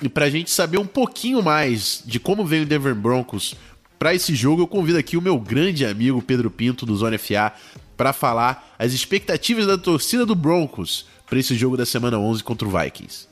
E 0.00 0.08
para 0.08 0.24
a 0.24 0.30
gente 0.30 0.50
saber 0.50 0.78
um 0.78 0.86
pouquinho 0.86 1.42
mais 1.42 2.02
de 2.06 2.18
como 2.18 2.46
vem 2.46 2.62
o 2.62 2.66
Denver 2.66 2.94
Broncos 2.94 3.54
para 3.98 4.14
esse 4.14 4.34
jogo, 4.34 4.62
eu 4.62 4.66
convido 4.66 4.98
aqui 4.98 5.14
o 5.14 5.22
meu 5.22 5.38
grande 5.38 5.84
amigo 5.84 6.22
Pedro 6.22 6.50
Pinto, 6.50 6.86
do 6.86 6.96
Zona 6.96 7.18
FA, 7.18 7.52
para 7.98 8.12
falar 8.12 8.74
as 8.78 8.92
expectativas 8.92 9.66
da 9.66 9.76
torcida 9.76 10.24
do 10.24 10.36
Broncos 10.36 11.04
para 11.28 11.38
esse 11.38 11.54
jogo 11.56 11.76
da 11.76 11.84
semana 11.84 12.16
11 12.18 12.44
contra 12.44 12.66
o 12.66 12.70
Vikings. 12.70 13.26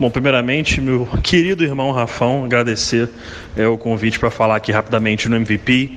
Bom, 0.00 0.10
primeiramente, 0.10 0.80
meu 0.80 1.06
querido 1.22 1.62
irmão 1.62 1.92
Rafão, 1.92 2.44
agradecer 2.44 3.08
é, 3.54 3.68
o 3.68 3.76
convite 3.76 4.18
para 4.18 4.30
falar 4.30 4.56
aqui 4.56 4.72
rapidamente 4.72 5.28
no 5.28 5.36
MVP. 5.36 5.96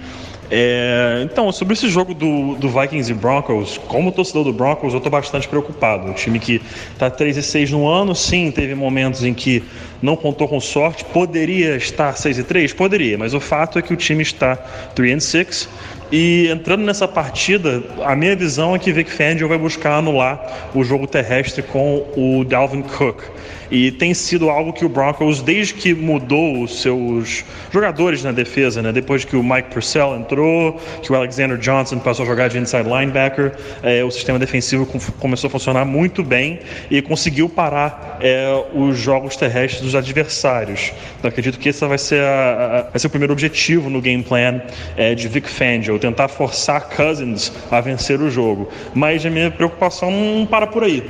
É, 0.51 1.21
então, 1.23 1.51
sobre 1.51 1.73
esse 1.73 1.89
jogo 1.89 2.13
do, 2.13 2.55
do, 2.55 2.69
Vikings 2.69 3.11
e 3.11 3.15
Broncos, 3.15 3.79
como 3.87 4.11
torcedor 4.11 4.43
do 4.43 4.53
Broncos, 4.53 4.93
eu 4.93 4.97
estou 4.97 5.11
bastante 5.11 5.47
preocupado. 5.47 6.07
Um 6.07 6.13
time 6.13 6.37
que 6.37 6.61
está 6.93 7.09
3 7.09 7.37
e 7.37 7.41
6 7.41 7.71
no 7.71 7.87
ano, 7.87 8.13
sim, 8.13 8.51
teve 8.51 8.75
momentos 8.75 9.23
em 9.23 9.33
que 9.33 9.63
não 10.01 10.15
contou 10.15 10.47
com 10.47 10.59
sorte, 10.59 11.03
poderia 11.05 11.75
estar 11.77 12.13
6 12.13 12.39
e 12.39 12.43
3? 12.43 12.73
Poderia, 12.73 13.17
mas 13.17 13.33
o 13.33 13.39
fato 13.39 13.79
é 13.79 13.81
que 13.81 13.91
o 13.91 13.97
time 13.97 14.21
está 14.21 14.55
3 14.55 15.23
e 15.23 15.25
6 15.25 15.69
e 16.12 16.47
entrando 16.50 16.83
nessa 16.83 17.07
partida, 17.07 17.83
a 18.03 18.15
minha 18.15 18.35
visão 18.35 18.75
é 18.75 18.79
que 18.79 18.91
Vic 18.91 19.12
Fangio 19.12 19.47
vai 19.47 19.57
buscar 19.57 19.97
anular 19.97 20.69
o 20.74 20.83
jogo 20.83 21.07
terrestre 21.07 21.63
com 21.63 22.05
o 22.15 22.43
Dalvin 22.43 22.83
Cook. 22.83 23.24
E 23.72 23.91
tem 23.91 24.13
sido 24.13 24.50
algo 24.50 24.74
que 24.74 24.86
o 24.86 24.89
Broncos, 24.89 25.41
desde 25.41 25.74
que 25.74 25.93
mudou 25.93 26.63
os 26.63 26.81
seus 26.81 27.43
jogadores 27.72 28.24
na 28.24 28.31
defesa, 28.31 28.81
né? 28.81 28.91
depois 28.91 29.25
que 29.25 29.36
o 29.36 29.43
Mike 29.43 29.69
Purcell 29.72 30.15
entrou, 30.15 30.79
que 31.01 31.12
o 31.12 31.15
Alexander 31.15 31.57
Johnson 31.57 32.00
passou 32.00 32.24
a 32.24 32.27
jogar 32.27 32.50
de 32.50 32.57
inside 32.57 32.84
linebacker, 32.84 33.53
é, 33.81 34.03
o 34.03 34.12
sistema 34.12 34.38
defensivo 34.38 34.86
começou 35.19 35.48
a 35.48 35.51
funcionar 35.51 35.86
muito 35.86 36.24
bem 36.24 36.60
e 36.89 37.01
conseguiu 37.01 37.50
parar 37.50 38.17
é, 38.22 38.63
os 38.74 38.98
jogos 38.98 39.36
terrestres 39.36 39.81
dos 39.81 39.95
adversários. 39.95 40.91
Então 41.19 41.29
acredito 41.29 41.60
que 41.60 41.69
esse 41.69 41.86
vai 41.86 41.98
ser, 41.98 42.22
a, 42.22 42.79
a, 42.88 42.89
vai 42.91 43.00
ser 43.00 43.07
o 43.07 43.10
primeiro 43.10 43.34
objetivo 43.34 43.89
no 43.89 44.01
game 44.01 44.24
plan 44.24 44.62
é, 44.95 45.15
de 45.15 45.27
Vic 45.27 45.50
Fangio, 45.50 45.98
tentar 46.00 46.27
forçar 46.27 46.89
Cousins 46.89 47.51
a 47.72 47.81
vencer 47.81 48.19
o 48.22 48.29
jogo. 48.29 48.69
Mas 48.93 49.25
a 49.25 49.29
minha 49.29 49.51
preocupação 49.51 50.12
não 50.12 50.45
para 50.45 50.67
por 50.67 50.84
aí. 50.84 51.03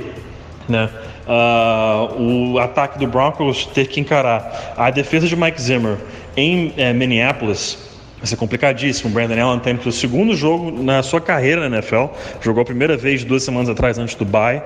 Né? 0.68 0.88
Uh, 1.26 2.52
o 2.54 2.58
ataque 2.60 3.00
do 3.00 3.06
Broncos 3.06 3.66
ter 3.66 3.88
que 3.88 4.00
encarar 4.00 4.74
a 4.76 4.90
defesa 4.90 5.26
de 5.26 5.34
Mike 5.34 5.60
Zimmer 5.60 5.98
em 6.36 6.72
é, 6.76 6.92
Minneapolis 6.92 7.78
vai 8.18 8.26
ser 8.26 8.36
complicadíssimo. 8.36 9.10
O 9.10 9.12
Brandon 9.12 9.40
Allen 9.40 9.60
tem 9.60 9.74
o 9.74 9.92
segundo 9.92 10.34
jogo 10.34 10.82
na 10.82 11.02
sua 11.02 11.20
carreira 11.20 11.68
na 11.68 11.76
NFL, 11.76 12.06
jogou 12.40 12.62
a 12.62 12.64
primeira 12.64 12.96
vez 12.96 13.24
duas 13.24 13.42
semanas 13.42 13.68
atrás 13.68 13.98
antes 13.98 14.14
do 14.14 14.24
bye. 14.24 14.62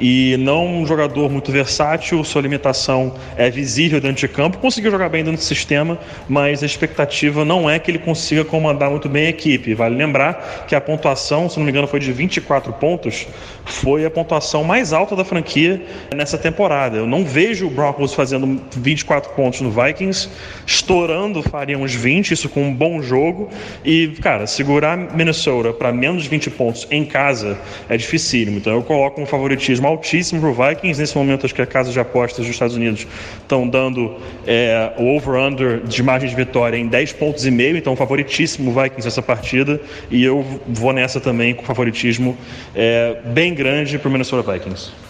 E 0.00 0.36
não 0.38 0.66
um 0.66 0.86
jogador 0.86 1.30
muito 1.30 1.52
versátil, 1.52 2.22
sua 2.24 2.42
limitação 2.42 3.14
é 3.36 3.48
visível 3.48 4.00
dentro 4.00 4.16
de 4.16 4.28
campo. 4.28 4.58
Conseguiu 4.58 4.90
jogar 4.90 5.08
bem 5.08 5.22
dentro 5.22 5.38
do 5.38 5.44
sistema, 5.44 5.98
mas 6.28 6.62
a 6.62 6.66
expectativa 6.66 7.44
não 7.44 7.68
é 7.68 7.78
que 7.78 7.90
ele 7.90 7.98
consiga 7.98 8.44
comandar 8.44 8.90
muito 8.90 9.08
bem 9.08 9.26
a 9.26 9.30
equipe. 9.30 9.74
Vale 9.74 9.96
lembrar 9.96 10.64
que 10.66 10.74
a 10.74 10.80
pontuação, 10.80 11.48
se 11.48 11.58
não 11.58 11.64
me 11.64 11.70
engano, 11.70 11.86
foi 11.86 12.00
de 12.00 12.12
24 12.12 12.72
pontos, 12.74 13.26
foi 13.64 14.04
a 14.04 14.10
pontuação 14.10 14.64
mais 14.64 14.92
alta 14.92 15.14
da 15.14 15.24
franquia 15.24 15.82
nessa 16.14 16.36
temporada. 16.36 16.96
Eu 16.96 17.06
não 17.06 17.24
vejo 17.24 17.66
o 17.66 17.70
Broncos 17.70 18.12
fazendo 18.12 18.60
24 18.76 19.30
pontos 19.32 19.60
no 19.60 19.70
Vikings, 19.70 20.28
estourando 20.66 21.42
faria 21.42 21.78
uns 21.78 21.94
20, 21.94 22.32
isso 22.32 22.48
com 22.48 22.62
um 22.62 22.74
bom 22.74 23.00
jogo. 23.00 23.48
E, 23.84 24.08
cara, 24.20 24.46
segurar 24.46 24.96
Minnesota 24.96 25.44
para 25.72 25.92
menos 25.92 26.24
de 26.24 26.28
20 26.28 26.50
pontos 26.50 26.86
em 26.90 27.04
casa 27.04 27.58
é 27.88 27.96
dificílimo. 27.96 28.58
Então 28.58 28.74
eu 28.74 28.82
coloco 28.82 29.20
um 29.20 29.26
favoritismo 29.26 29.83
altíssimo 29.86 30.40
para 30.40 30.50
o 30.50 30.68
Vikings. 30.68 31.00
Nesse 31.00 31.16
momento, 31.16 31.46
acho 31.46 31.54
que 31.54 31.62
a 31.62 31.66
casa 31.66 31.92
de 31.92 32.00
apostas 32.00 32.44
dos 32.44 32.54
Estados 32.54 32.76
Unidos 32.76 33.06
estão 33.40 33.68
dando 33.68 34.16
é, 34.46 34.92
o 34.98 35.16
over-under 35.16 35.80
de 35.80 36.02
margem 36.02 36.28
de 36.28 36.34
vitória 36.34 36.76
em 36.76 36.86
10 36.86 37.12
pontos 37.14 37.46
e 37.46 37.50
meio. 37.50 37.76
Então, 37.76 37.94
favoritíssimo 37.96 38.70
o 38.70 38.74
Vikings 38.74 39.06
nessa 39.06 39.22
partida. 39.22 39.80
E 40.10 40.22
eu 40.24 40.44
vou 40.68 40.92
nessa 40.92 41.20
também 41.20 41.54
com 41.54 41.64
favoritismo 41.64 42.36
é, 42.74 43.20
bem 43.26 43.54
grande 43.54 43.98
para 43.98 44.08
o 44.08 44.12
Minnesota 44.12 44.52
Vikings. 44.52 45.04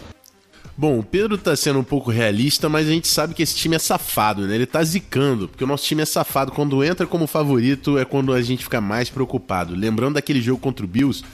Bom, 0.77 0.99
o 0.99 1.05
Pedro 1.05 1.39
tá 1.39 1.55
sendo 1.55 1.79
um 1.79 1.85
pouco 1.85 2.11
realista, 2.11 2.69
mas 2.69 2.89
a 2.89 2.91
gente 2.91 3.07
sabe 3.07 3.33
que 3.33 3.45
esse 3.45 3.55
time 3.55 3.77
é 3.77 3.79
safado, 3.79 4.45
né? 4.45 4.57
Ele 4.57 4.67
tá 4.67 4.83
zicando, 4.83 5.47
porque 5.47 5.63
o 5.63 5.69
nosso 5.69 5.85
time 5.85 6.03
é 6.03 6.05
safado. 6.05 6.51
Quando 6.51 6.83
entra 6.83 7.07
como 7.07 7.29
favorito 7.29 7.97
é 7.97 8.05
quando 8.05 8.33
a 8.33 8.43
gente 8.43 8.65
fica 8.65 8.81
mais 8.81 9.09
preocupado. 9.09 9.73
Lembrando 9.73 10.15
daquele 10.15 10.41
jogo 10.41 10.61
contra 10.61 10.85
o 10.85 10.89
Bills, 10.89 11.25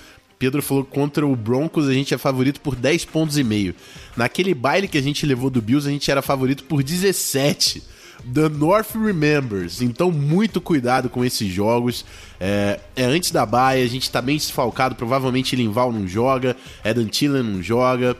Pedro 0.40 0.62
falou 0.62 0.82
que 0.82 0.90
contra 0.90 1.26
o 1.26 1.36
Broncos 1.36 1.86
a 1.86 1.92
gente 1.92 2.14
é 2.14 2.18
favorito 2.18 2.62
por 2.62 2.74
10 2.74 3.04
pontos 3.04 3.36
e 3.36 3.44
meio. 3.44 3.74
Naquele 4.16 4.54
baile 4.54 4.88
que 4.88 4.96
a 4.96 5.02
gente 5.02 5.26
levou 5.26 5.50
do 5.50 5.60
Bills, 5.60 5.86
a 5.86 5.92
gente 5.92 6.10
era 6.10 6.22
favorito 6.22 6.64
por 6.64 6.82
17. 6.82 7.82
The 8.32 8.48
North 8.48 8.94
Remembers. 8.94 9.82
Então, 9.82 10.10
muito 10.10 10.58
cuidado 10.58 11.10
com 11.10 11.22
esses 11.22 11.46
jogos. 11.52 12.06
É, 12.40 12.80
é 12.96 13.04
antes 13.04 13.30
da 13.30 13.44
baia, 13.44 13.84
a 13.84 13.86
gente 13.86 14.10
tá 14.10 14.22
bem 14.22 14.36
desfalcado. 14.38 14.94
Provavelmente 14.94 15.54
Linval 15.54 15.92
não 15.92 16.08
joga, 16.08 16.56
Edan 16.82 17.06
Tillen 17.06 17.42
não 17.42 17.62
joga 17.62 18.16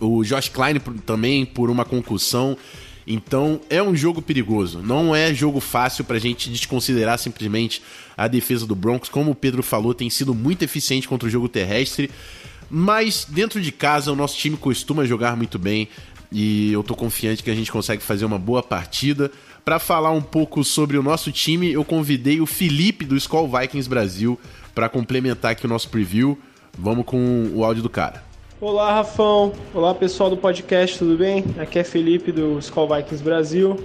o 0.00 0.22
Josh 0.24 0.48
Klein 0.48 0.78
também 1.04 1.44
por 1.44 1.70
uma 1.70 1.84
concussão. 1.84 2.56
Então 3.06 3.60
é 3.70 3.82
um 3.82 3.94
jogo 3.94 4.20
perigoso. 4.20 4.82
Não 4.82 5.14
é 5.14 5.32
jogo 5.32 5.60
fácil 5.60 6.04
para 6.04 6.16
a 6.16 6.20
gente 6.20 6.50
desconsiderar 6.50 7.18
simplesmente 7.18 7.80
a 8.16 8.26
defesa 8.26 8.66
do 8.66 8.74
Broncos. 8.74 9.08
Como 9.08 9.30
o 9.30 9.34
Pedro 9.34 9.62
falou, 9.62 9.94
tem 9.94 10.10
sido 10.10 10.34
muito 10.34 10.62
eficiente 10.62 11.06
contra 11.06 11.28
o 11.28 11.30
jogo 11.30 11.48
terrestre. 11.48 12.10
Mas 12.68 13.24
dentro 13.28 13.60
de 13.60 13.70
casa 13.70 14.10
o 14.10 14.16
nosso 14.16 14.36
time 14.36 14.56
costuma 14.56 15.04
jogar 15.04 15.36
muito 15.36 15.58
bem 15.58 15.88
e 16.32 16.72
eu 16.72 16.82
tô 16.82 16.96
confiante 16.96 17.42
que 17.42 17.50
a 17.50 17.54
gente 17.54 17.70
consegue 17.70 18.02
fazer 18.02 18.24
uma 18.24 18.38
boa 18.38 18.62
partida. 18.62 19.30
Para 19.64 19.78
falar 19.78 20.10
um 20.10 20.22
pouco 20.22 20.64
sobre 20.64 20.96
o 20.96 21.02
nosso 21.02 21.30
time, 21.30 21.72
eu 21.72 21.84
convidei 21.84 22.40
o 22.40 22.46
Felipe 22.46 23.04
do 23.04 23.16
Skull 23.16 23.48
Vikings 23.48 23.88
Brasil 23.88 24.38
para 24.74 24.88
complementar 24.88 25.52
aqui 25.52 25.64
o 25.64 25.68
nosso 25.68 25.88
preview. 25.88 26.38
Vamos 26.76 27.06
com 27.06 27.50
o 27.54 27.64
áudio 27.64 27.82
do 27.82 27.88
cara. 27.88 28.25
Olá, 28.58 28.90
Rafão. 28.90 29.52
Olá, 29.74 29.94
pessoal 29.94 30.30
do 30.30 30.36
podcast, 30.38 30.98
tudo 30.98 31.14
bem? 31.18 31.44
Aqui 31.58 31.78
é 31.78 31.84
Felipe 31.84 32.32
do 32.32 32.58
Skull 32.58 32.88
Vikings 32.88 33.22
Brasil, 33.22 33.76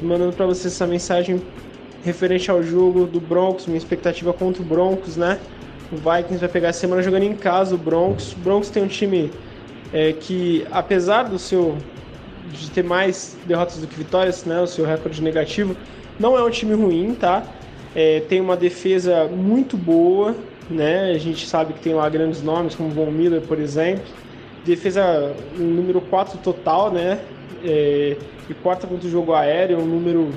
mandando 0.00 0.32
para 0.32 0.46
vocês 0.46 0.72
essa 0.72 0.86
mensagem 0.86 1.42
referente 2.04 2.48
ao 2.48 2.62
jogo 2.62 3.04
do 3.04 3.20
Broncos, 3.20 3.66
minha 3.66 3.78
expectativa 3.78 4.32
contra 4.32 4.62
o 4.62 4.64
Broncos, 4.64 5.16
né? 5.16 5.40
O 5.90 5.96
Vikings 5.96 6.38
vai 6.38 6.48
pegar 6.48 6.68
a 6.68 6.72
semana 6.72 7.02
jogando 7.02 7.24
em 7.24 7.34
casa 7.34 7.74
o 7.74 7.78
Broncos. 7.78 8.32
O 8.32 8.36
Broncos 8.36 8.70
tem 8.70 8.84
um 8.84 8.86
time 8.86 9.28
é, 9.92 10.12
que, 10.12 10.64
apesar 10.70 11.24
do 11.24 11.36
seu 11.36 11.76
de 12.52 12.70
ter 12.70 12.84
mais 12.84 13.36
derrotas 13.44 13.78
do 13.78 13.88
que 13.88 13.96
vitórias, 13.96 14.44
né? 14.44 14.60
O 14.60 14.68
seu 14.68 14.86
recorde 14.86 15.20
negativo, 15.20 15.76
não 16.16 16.38
é 16.38 16.44
um 16.44 16.50
time 16.50 16.74
ruim, 16.74 17.12
tá? 17.16 17.42
É, 17.94 18.20
tem 18.20 18.40
uma 18.40 18.56
defesa 18.56 19.26
muito 19.26 19.76
boa, 19.76 20.34
né? 20.70 21.12
A 21.12 21.18
gente 21.18 21.46
sabe 21.46 21.74
que 21.74 21.80
tem 21.80 21.94
lá 21.94 22.08
grandes 22.08 22.42
nomes 22.42 22.74
como 22.74 22.90
Von 22.90 23.10
Miller, 23.10 23.42
por 23.42 23.58
exemplo. 23.58 24.04
Defesa 24.64 25.34
número 25.56 26.00
4 26.00 26.38
total, 26.38 26.90
né? 26.90 27.20
É, 27.64 28.16
e 28.48 28.54
quarta 28.54 28.86
contra 28.86 29.06
o 29.06 29.10
jogo 29.10 29.32
aéreo, 29.32 29.78
um 29.78 29.86
número 29.86 30.30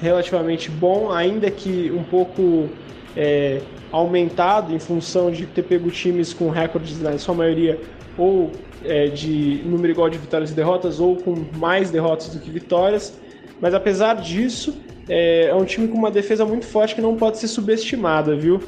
relativamente 0.00 0.70
bom, 0.70 1.10
ainda 1.10 1.50
que 1.50 1.90
um 1.90 2.02
pouco 2.02 2.68
é, 3.16 3.60
aumentado 3.90 4.74
em 4.74 4.78
função 4.78 5.30
de 5.30 5.46
ter 5.46 5.62
pego 5.62 5.90
times 5.90 6.34
com 6.34 6.50
recordes, 6.50 7.00
na 7.00 7.16
sua 7.18 7.34
maioria, 7.34 7.80
ou 8.18 8.50
é, 8.84 9.06
de 9.06 9.62
número 9.64 9.92
igual 9.92 10.10
de 10.10 10.18
vitórias 10.18 10.50
e 10.50 10.54
derrotas, 10.54 11.00
ou 11.00 11.16
com 11.16 11.44
mais 11.56 11.90
derrotas 11.90 12.28
do 12.28 12.40
que 12.40 12.50
vitórias. 12.50 13.18
Mas 13.60 13.74
apesar 13.74 14.16
disso, 14.16 14.76
é, 15.08 15.46
é 15.46 15.54
um 15.54 15.64
time 15.64 15.88
com 15.88 15.96
uma 15.96 16.10
defesa 16.10 16.44
muito 16.44 16.66
forte 16.66 16.94
que 16.94 17.00
não 17.00 17.16
pode 17.16 17.38
ser 17.38 17.48
subestimada, 17.48 18.36
viu? 18.36 18.60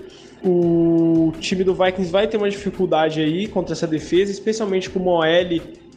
O 0.43 1.33
time 1.41 1.65
do 1.65 1.75
Vikings 1.75 2.11
vai 2.13 2.29
ter 2.29 2.37
uma 2.37 2.49
dificuldade 2.49 3.21
aí 3.21 3.49
contra 3.49 3.75
essa 3.75 3.87
defesa, 3.87 4.31
especialmente 4.31 4.89
com 4.89 5.01
o 5.01 5.07
OL 5.09 5.25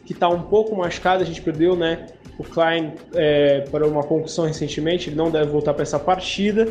que 0.04 0.12
está 0.12 0.28
um 0.28 0.42
pouco 0.42 0.74
machucado. 0.74 1.22
A 1.22 1.26
gente 1.26 1.40
perdeu, 1.40 1.76
né? 1.76 2.06
O 2.38 2.42
Klein 2.42 2.94
é, 3.14 3.60
para 3.70 3.86
uma 3.86 4.02
concussão 4.02 4.46
recentemente, 4.46 5.08
ele 5.08 5.16
não 5.16 5.30
deve 5.30 5.50
voltar 5.50 5.74
para 5.74 5.82
essa 5.82 5.98
partida. 5.98 6.68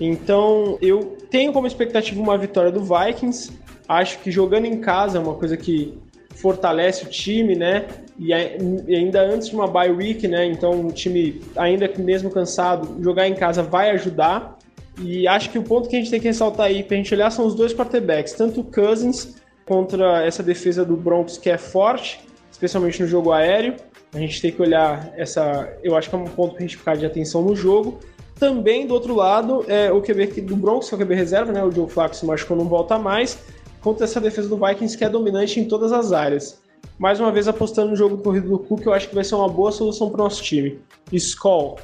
Então 0.00 0.78
eu 0.80 1.16
tenho 1.28 1.52
como 1.52 1.66
expectativa 1.66 2.20
uma 2.20 2.38
vitória 2.38 2.70
do 2.70 2.80
Vikings. 2.80 3.50
Acho 3.88 4.18
que 4.20 4.30
jogando 4.30 4.66
em 4.66 4.80
casa 4.80 5.18
é 5.18 5.20
uma 5.20 5.34
coisa 5.34 5.56
que 5.56 5.98
fortalece 6.40 7.04
o 7.04 7.08
time, 7.08 7.54
né? 7.54 7.86
E 8.18 8.32
ainda 8.32 9.22
antes 9.22 9.48
de 9.48 9.54
uma 9.54 9.66
bye 9.66 9.90
week, 9.90 10.26
né? 10.26 10.46
Então 10.46 10.86
o 10.86 10.92
time, 10.92 11.40
ainda 11.56 11.86
que 11.88 12.00
mesmo 12.00 12.30
cansado, 12.30 13.02
jogar 13.02 13.28
em 13.28 13.34
casa 13.34 13.62
vai 13.62 13.90
ajudar. 13.90 14.56
E 15.00 15.28
acho 15.28 15.50
que 15.50 15.58
o 15.58 15.62
ponto 15.62 15.88
que 15.88 15.96
a 15.96 15.98
gente 15.98 16.10
tem 16.10 16.20
que 16.20 16.26
ressaltar 16.26 16.66
aí 16.66 16.82
pra 16.82 16.96
gente 16.96 17.14
olhar 17.14 17.30
são 17.30 17.46
os 17.46 17.54
dois 17.54 17.72
quarterbacks, 17.72 18.32
tanto 18.32 18.60
o 18.60 18.64
Cousins 18.64 19.36
contra 19.64 20.24
essa 20.24 20.42
defesa 20.42 20.84
do 20.84 20.96
Broncos 20.96 21.38
que 21.38 21.50
é 21.50 21.58
forte, 21.58 22.20
especialmente 22.50 23.00
no 23.02 23.06
jogo 23.06 23.30
aéreo. 23.32 23.74
A 24.12 24.18
gente 24.18 24.40
tem 24.40 24.50
que 24.50 24.60
olhar 24.60 25.12
essa, 25.16 25.72
eu 25.82 25.94
acho 25.94 26.08
que 26.08 26.16
é 26.16 26.18
um 26.18 26.24
ponto 26.24 26.54
pra 26.54 26.62
gente 26.62 26.76
ficar 26.76 26.96
de 26.96 27.04
atenção 27.04 27.42
no 27.42 27.54
jogo. 27.54 28.00
Também 28.38 28.86
do 28.86 28.94
outro 28.94 29.14
lado, 29.14 29.64
é 29.68 29.92
o 29.92 30.00
QB 30.00 30.40
do 30.42 30.56
Broncos, 30.56 30.88
que 30.88 30.94
é 30.94 30.96
o 30.96 31.00
QB 31.00 31.14
reserva, 31.14 31.52
né? 31.52 31.62
O 31.62 31.70
Joe 31.70 31.88
Flacco 31.88 32.16
se 32.16 32.24
machucou, 32.24 32.56
não 32.56 32.66
volta 32.66 32.98
mais, 32.98 33.38
contra 33.80 34.04
essa 34.04 34.20
defesa 34.20 34.48
do 34.48 34.56
Vikings 34.56 34.96
que 34.96 35.04
é 35.04 35.08
dominante 35.08 35.60
em 35.60 35.64
todas 35.66 35.92
as 35.92 36.12
áreas. 36.12 36.60
Mais 36.98 37.20
uma 37.20 37.32
vez 37.32 37.48
apostando 37.48 37.90
no 37.90 37.96
jogo 37.96 38.16
do 38.16 38.22
corrido 38.22 38.48
do 38.48 38.58
Cook, 38.58 38.84
eu 38.84 38.92
acho 38.92 39.08
que 39.08 39.14
vai 39.14 39.24
ser 39.24 39.34
uma 39.34 39.48
boa 39.48 39.72
solução 39.72 40.10
para 40.10 40.20
o 40.20 40.24
nosso 40.24 40.42
time. 40.42 40.78
Skull, 41.12 41.78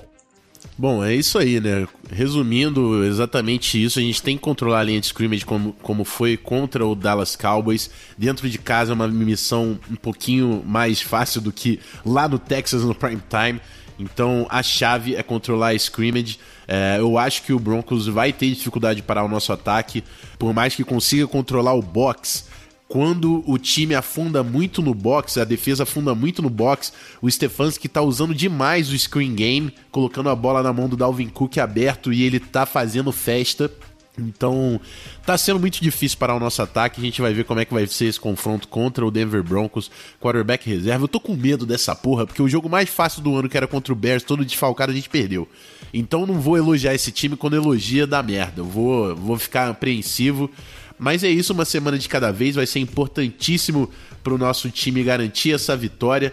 Bom, 0.76 1.04
é 1.04 1.14
isso 1.14 1.38
aí, 1.38 1.61
né? 1.61 1.87
Resumindo 2.11 3.04
exatamente 3.04 3.83
isso, 3.83 3.98
a 3.98 4.02
gente 4.02 4.22
tem 4.22 4.37
que 4.37 4.42
controlar 4.42 4.80
a 4.80 4.83
linha 4.83 5.00
de 5.00 5.07
scrimmage 5.07 5.44
como, 5.44 5.72
como 5.83 6.04
foi 6.04 6.37
contra 6.37 6.85
o 6.85 6.96
Dallas 6.96 7.37
Cowboys. 7.37 7.90
Dentro 8.18 8.48
de 8.48 8.59
casa 8.59 8.92
é 8.92 8.94
uma 8.94 9.07
missão 9.07 9.78
um 9.88 9.94
pouquinho 9.94 10.64
mais 10.66 11.00
fácil 11.00 11.40
do 11.40 11.52
que 11.52 11.78
lá 12.04 12.26
no 12.26 12.38
Texas 12.40 12.83
no 12.83 12.94
prime 12.94 13.22
time. 13.28 13.61
Então 13.98 14.46
a 14.50 14.62
chave 14.62 15.14
é 15.14 15.22
controlar 15.22 15.68
a 15.68 15.74
scrimmage. 15.74 16.38
É, 16.66 16.96
eu 16.98 17.16
acho 17.18 17.42
que 17.42 17.52
o 17.52 17.59
Broncos 17.59 18.07
vai 18.07 18.33
ter 18.33 18.48
dificuldade 18.48 18.96
de 19.00 19.07
parar 19.07 19.24
o 19.24 19.28
nosso 19.28 19.52
ataque, 19.52 20.02
por 20.38 20.52
mais 20.52 20.74
que 20.74 20.85
consiga 20.85 21.26
controlar 21.26 21.74
o 21.74 21.83
box 21.83 22.46
quando 22.94 23.42
o 23.46 23.59
time 23.59 23.94
afunda 23.94 24.42
muito 24.42 24.80
no 24.80 24.94
box, 24.94 25.38
a 25.40 25.44
defesa 25.44 25.83
afunda 25.83 26.14
muito 26.14 26.40
no 26.40 26.50
box, 26.50 26.92
o 27.20 27.28
Stefanski 27.28 27.88
tá 27.88 28.02
usando 28.02 28.35
demais 28.35 28.88
o 28.90 28.96
screen 28.96 29.35
game, 29.35 29.74
colocando 29.90 30.28
a 30.28 30.37
bola 30.37 30.62
na 30.62 30.72
mão 30.72 30.88
do 30.88 30.96
Dalvin 30.96 31.28
Cook 31.28 31.59
aberto 31.59 32.12
e 32.12 32.22
ele 32.22 32.38
tá 32.38 32.64
fazendo 32.64 33.11
festa. 33.11 33.70
Então, 34.16 34.81
tá 35.27 35.37
sendo 35.37 35.59
muito 35.59 35.83
difícil 35.83 36.16
parar 36.18 36.37
o 36.37 36.40
nosso 36.40 36.62
ataque. 36.62 37.00
A 37.00 37.05
gente 37.05 37.20
vai 37.20 37.35
ver 37.35 37.44
como 37.44 37.59
é 37.59 37.64
que 37.64 37.74
vai 37.74 37.87
ser 37.87 38.07
esse 38.07 38.20
confronto 38.20 38.68
contra 38.68 39.05
o 39.05 39.11
Denver 39.11 39.42
Broncos, 39.42 39.90
quarterback 40.20 40.68
reserva. 40.68 41.05
Eu 41.05 41.09
tô 41.09 41.18
com 41.18 41.35
medo 41.35 41.66
dessa 41.66 41.96
porra, 41.96 42.24
porque 42.24 42.40
o 42.40 42.48
jogo 42.48 42.68
mais 42.68 42.88
fácil 42.88 43.22
do 43.22 43.37
ano, 43.37 43.48
que 43.48 43.57
era 43.57 43.66
contra 43.66 43.92
o 43.92 43.96
Bears, 43.96 44.22
todo 44.22 44.44
desfalcado, 44.44 44.92
a 44.92 44.94
gente 44.94 45.09
perdeu. 45.09 45.48
Então, 45.92 46.27
não 46.27 46.40
vou 46.40 46.57
elogiar 46.57 46.94
esse 46.94 47.11
time 47.11 47.37
quando 47.37 47.57
elogia 47.57 48.07
da 48.07 48.22
merda. 48.22 48.61
Eu 48.61 48.66
vou, 48.66 49.16
vou 49.16 49.38
ficar 49.38 49.68
apreensivo. 49.68 50.48
Mas 50.96 51.24
é 51.24 51.29
isso, 51.29 51.53
uma 51.53 51.64
semana 51.64 51.98
de 51.98 52.09
cada 52.09 52.31
vez 52.31 52.55
vai 52.55 52.66
ser 52.66 52.79
importantíssimo 52.79 53.90
para 54.22 54.33
o 54.33 54.38
nosso 54.38 54.70
time 54.70 55.03
garantir 55.03 55.53
essa 55.53 55.77
vitória, 55.77 56.33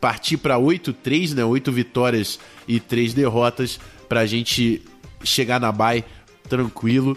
partir 0.00 0.36
para 0.36 0.58
8-3, 0.58 1.34
né? 1.34 1.44
8 1.44 1.70
vitórias 1.70 2.40
e 2.66 2.80
3 2.80 3.14
derrotas 3.14 3.78
para 4.08 4.20
a 4.20 4.26
gente 4.26 4.82
chegar 5.22 5.60
na 5.60 5.70
bye 5.70 6.04
tranquilo 6.50 7.16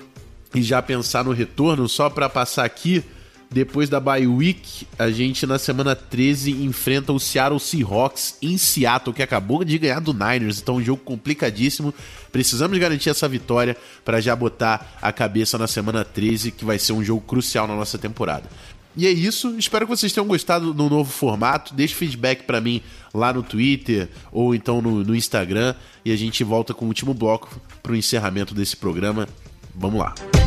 e 0.53 0.61
já 0.61 0.81
pensar 0.81 1.25
no 1.25 1.31
retorno. 1.31 1.89
Só 1.89 2.09
para 2.09 2.29
passar 2.29 2.63
aqui, 2.63 3.03
depois 3.49 3.89
da 3.89 3.99
bye 3.99 4.25
week, 4.25 4.87
a 4.97 5.09
gente 5.09 5.45
na 5.45 5.57
semana 5.57 5.95
13 5.95 6.51
enfrenta 6.63 7.11
o 7.11 7.19
Seattle 7.19 7.59
Seahawks 7.59 8.37
em 8.41 8.57
Seattle, 8.57 9.13
que 9.13 9.23
acabou 9.23 9.63
de 9.63 9.77
ganhar 9.77 9.99
do 9.99 10.13
Niners. 10.13 10.59
Então, 10.61 10.75
um 10.75 10.83
jogo 10.83 11.01
complicadíssimo. 11.03 11.93
Precisamos 12.31 12.77
garantir 12.77 13.09
essa 13.09 13.27
vitória 13.27 13.75
para 14.05 14.21
já 14.21 14.35
botar 14.35 14.97
a 15.01 15.11
cabeça 15.11 15.57
na 15.57 15.67
semana 15.67 16.05
13, 16.05 16.51
que 16.51 16.63
vai 16.63 16.77
ser 16.79 16.93
um 16.93 17.03
jogo 17.03 17.21
crucial 17.21 17.67
na 17.67 17.75
nossa 17.75 17.97
temporada. 17.97 18.49
E 18.95 19.07
é 19.07 19.11
isso. 19.11 19.57
Espero 19.57 19.85
que 19.85 19.95
vocês 19.95 20.11
tenham 20.13 20.27
gostado 20.27 20.73
do 20.73 20.89
novo 20.89 21.11
formato. 21.11 21.73
Deixe 21.73 21.95
feedback 21.95 22.43
para 22.43 22.61
mim 22.61 22.81
lá 23.13 23.33
no 23.33 23.43
Twitter 23.43 24.09
ou 24.31 24.53
então 24.53 24.81
no, 24.81 25.03
no 25.03 25.15
Instagram. 25.15 25.75
E 26.05 26.11
a 26.11 26.15
gente 26.15 26.43
volta 26.43 26.73
com 26.73 26.85
o 26.85 26.87
último 26.87 27.13
bloco 27.13 27.59
para 27.81 27.91
o 27.91 27.95
encerramento 27.95 28.53
desse 28.53 28.77
programa. 28.77 29.27
Vamos 29.75 29.99
lá. 29.99 30.13
Bom, 30.33 30.42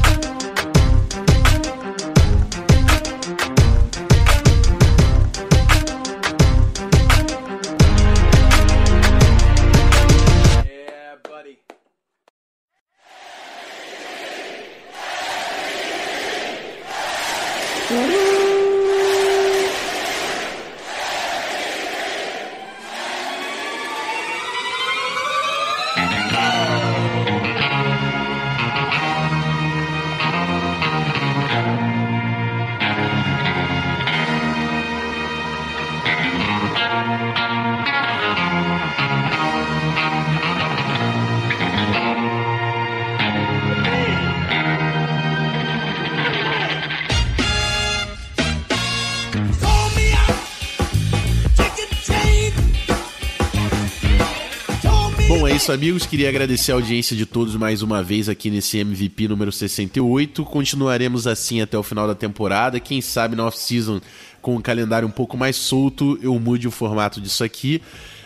isso, 55.66 55.72
amigos. 55.72 56.06
Queria 56.06 56.28
agradecer 56.28 56.70
a 56.70 56.76
audiência 56.76 57.16
de 57.16 57.26
todos 57.26 57.56
mais 57.56 57.82
uma 57.82 58.00
vez 58.00 58.28
aqui 58.28 58.50
nesse 58.50 58.78
MVP 58.78 59.26
número 59.26 59.50
68. 59.50 60.44
Continuaremos 60.44 61.26
assim 61.26 61.60
até 61.60 61.76
o 61.76 61.82
final 61.82 62.06
da 62.06 62.14
temporada. 62.14 62.78
Quem 62.78 63.00
sabe 63.00 63.34
na 63.34 63.46
off-season, 63.46 64.00
com 64.40 64.54
um 64.54 64.60
calendário 64.60 65.08
um 65.08 65.10
pouco 65.10 65.36
mais 65.36 65.56
solto, 65.56 66.16
eu 66.22 66.38
mude 66.38 66.68
o 66.68 66.70
formato 66.70 67.20
disso 67.20 67.42
aqui. 67.42 67.82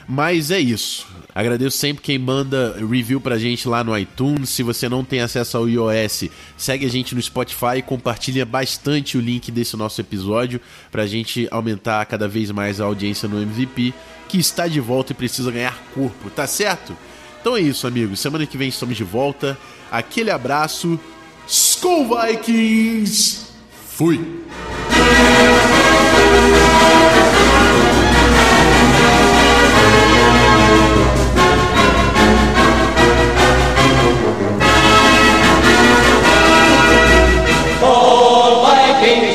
Mas 0.06 0.50
é 0.50 0.60
isso. 0.60 1.06
Agradeço 1.34 1.78
sempre 1.78 2.02
quem 2.02 2.18
manda 2.18 2.76
review 2.78 3.22
pra 3.22 3.38
gente 3.38 3.66
lá 3.66 3.82
no 3.82 3.96
iTunes. 3.96 4.50
Se 4.50 4.62
você 4.62 4.86
não 4.86 5.02
tem 5.02 5.22
acesso 5.22 5.56
ao 5.56 5.66
iOS, 5.66 6.24
segue 6.58 6.84
a 6.84 6.90
gente 6.90 7.14
no 7.14 7.22
Spotify 7.22 7.78
e 7.78 7.82
compartilha 7.82 8.44
bastante 8.44 9.16
o 9.16 9.20
link 9.20 9.50
desse 9.50 9.78
nosso 9.78 9.98
episódio 9.98 10.60
pra 10.92 11.06
gente 11.06 11.48
aumentar 11.50 12.04
cada 12.04 12.28
vez 12.28 12.50
mais 12.50 12.82
a 12.82 12.84
audiência 12.84 13.26
no 13.26 13.40
MVP, 13.40 13.94
que 14.28 14.36
está 14.36 14.68
de 14.68 14.78
volta 14.78 15.12
e 15.12 15.14
precisa 15.14 15.50
ganhar 15.50 15.82
corpo, 15.94 16.28
tá 16.28 16.46
certo? 16.46 16.94
Então 17.40 17.56
é 17.56 17.60
isso, 17.60 17.86
amigos. 17.86 18.20
Semana 18.20 18.46
que 18.46 18.58
vem 18.58 18.68
estamos 18.68 18.96
de 18.96 19.04
volta. 19.04 19.58
Aquele 19.90 20.30
abraço. 20.30 21.00
Skull 21.46 22.06
Vikings! 22.08 23.46
Fui! 23.88 24.40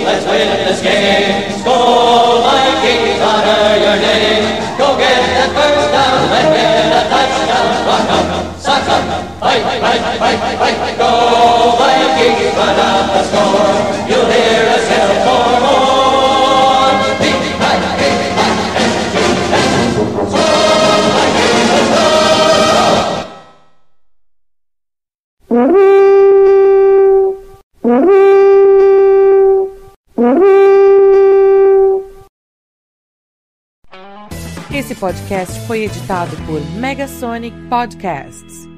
Let's 0.06 0.26
win 0.28 0.66
this 0.66 0.82
game. 0.82 1.52
Skål 1.62 1.85
fight, 9.64 9.82
fight, 9.82 10.02
fight, 10.20 10.40
fight, 10.60 10.78
fight. 10.78 10.98
Go 10.98 11.76
Vikings, 11.80 12.56
run 12.56 12.80
out 12.80 13.08
the 13.14 13.22
score. 13.30 13.76
You'll 14.10 14.30
hear 14.32 14.64
us 14.76 14.86
yell 14.90 15.14
for 15.26 15.48
more. 15.66 15.96
And 19.56 19.82
Skål 20.32 21.02
Vikings, 21.16 21.70
let's 21.72 21.90
go. 21.96 22.06
Esse 34.74 34.94
podcast 34.94 35.58
foi 35.68 35.86
editado 35.86 36.36
por 36.46 36.60
Megasonic 36.78 37.54
Podcasts. 37.70 38.75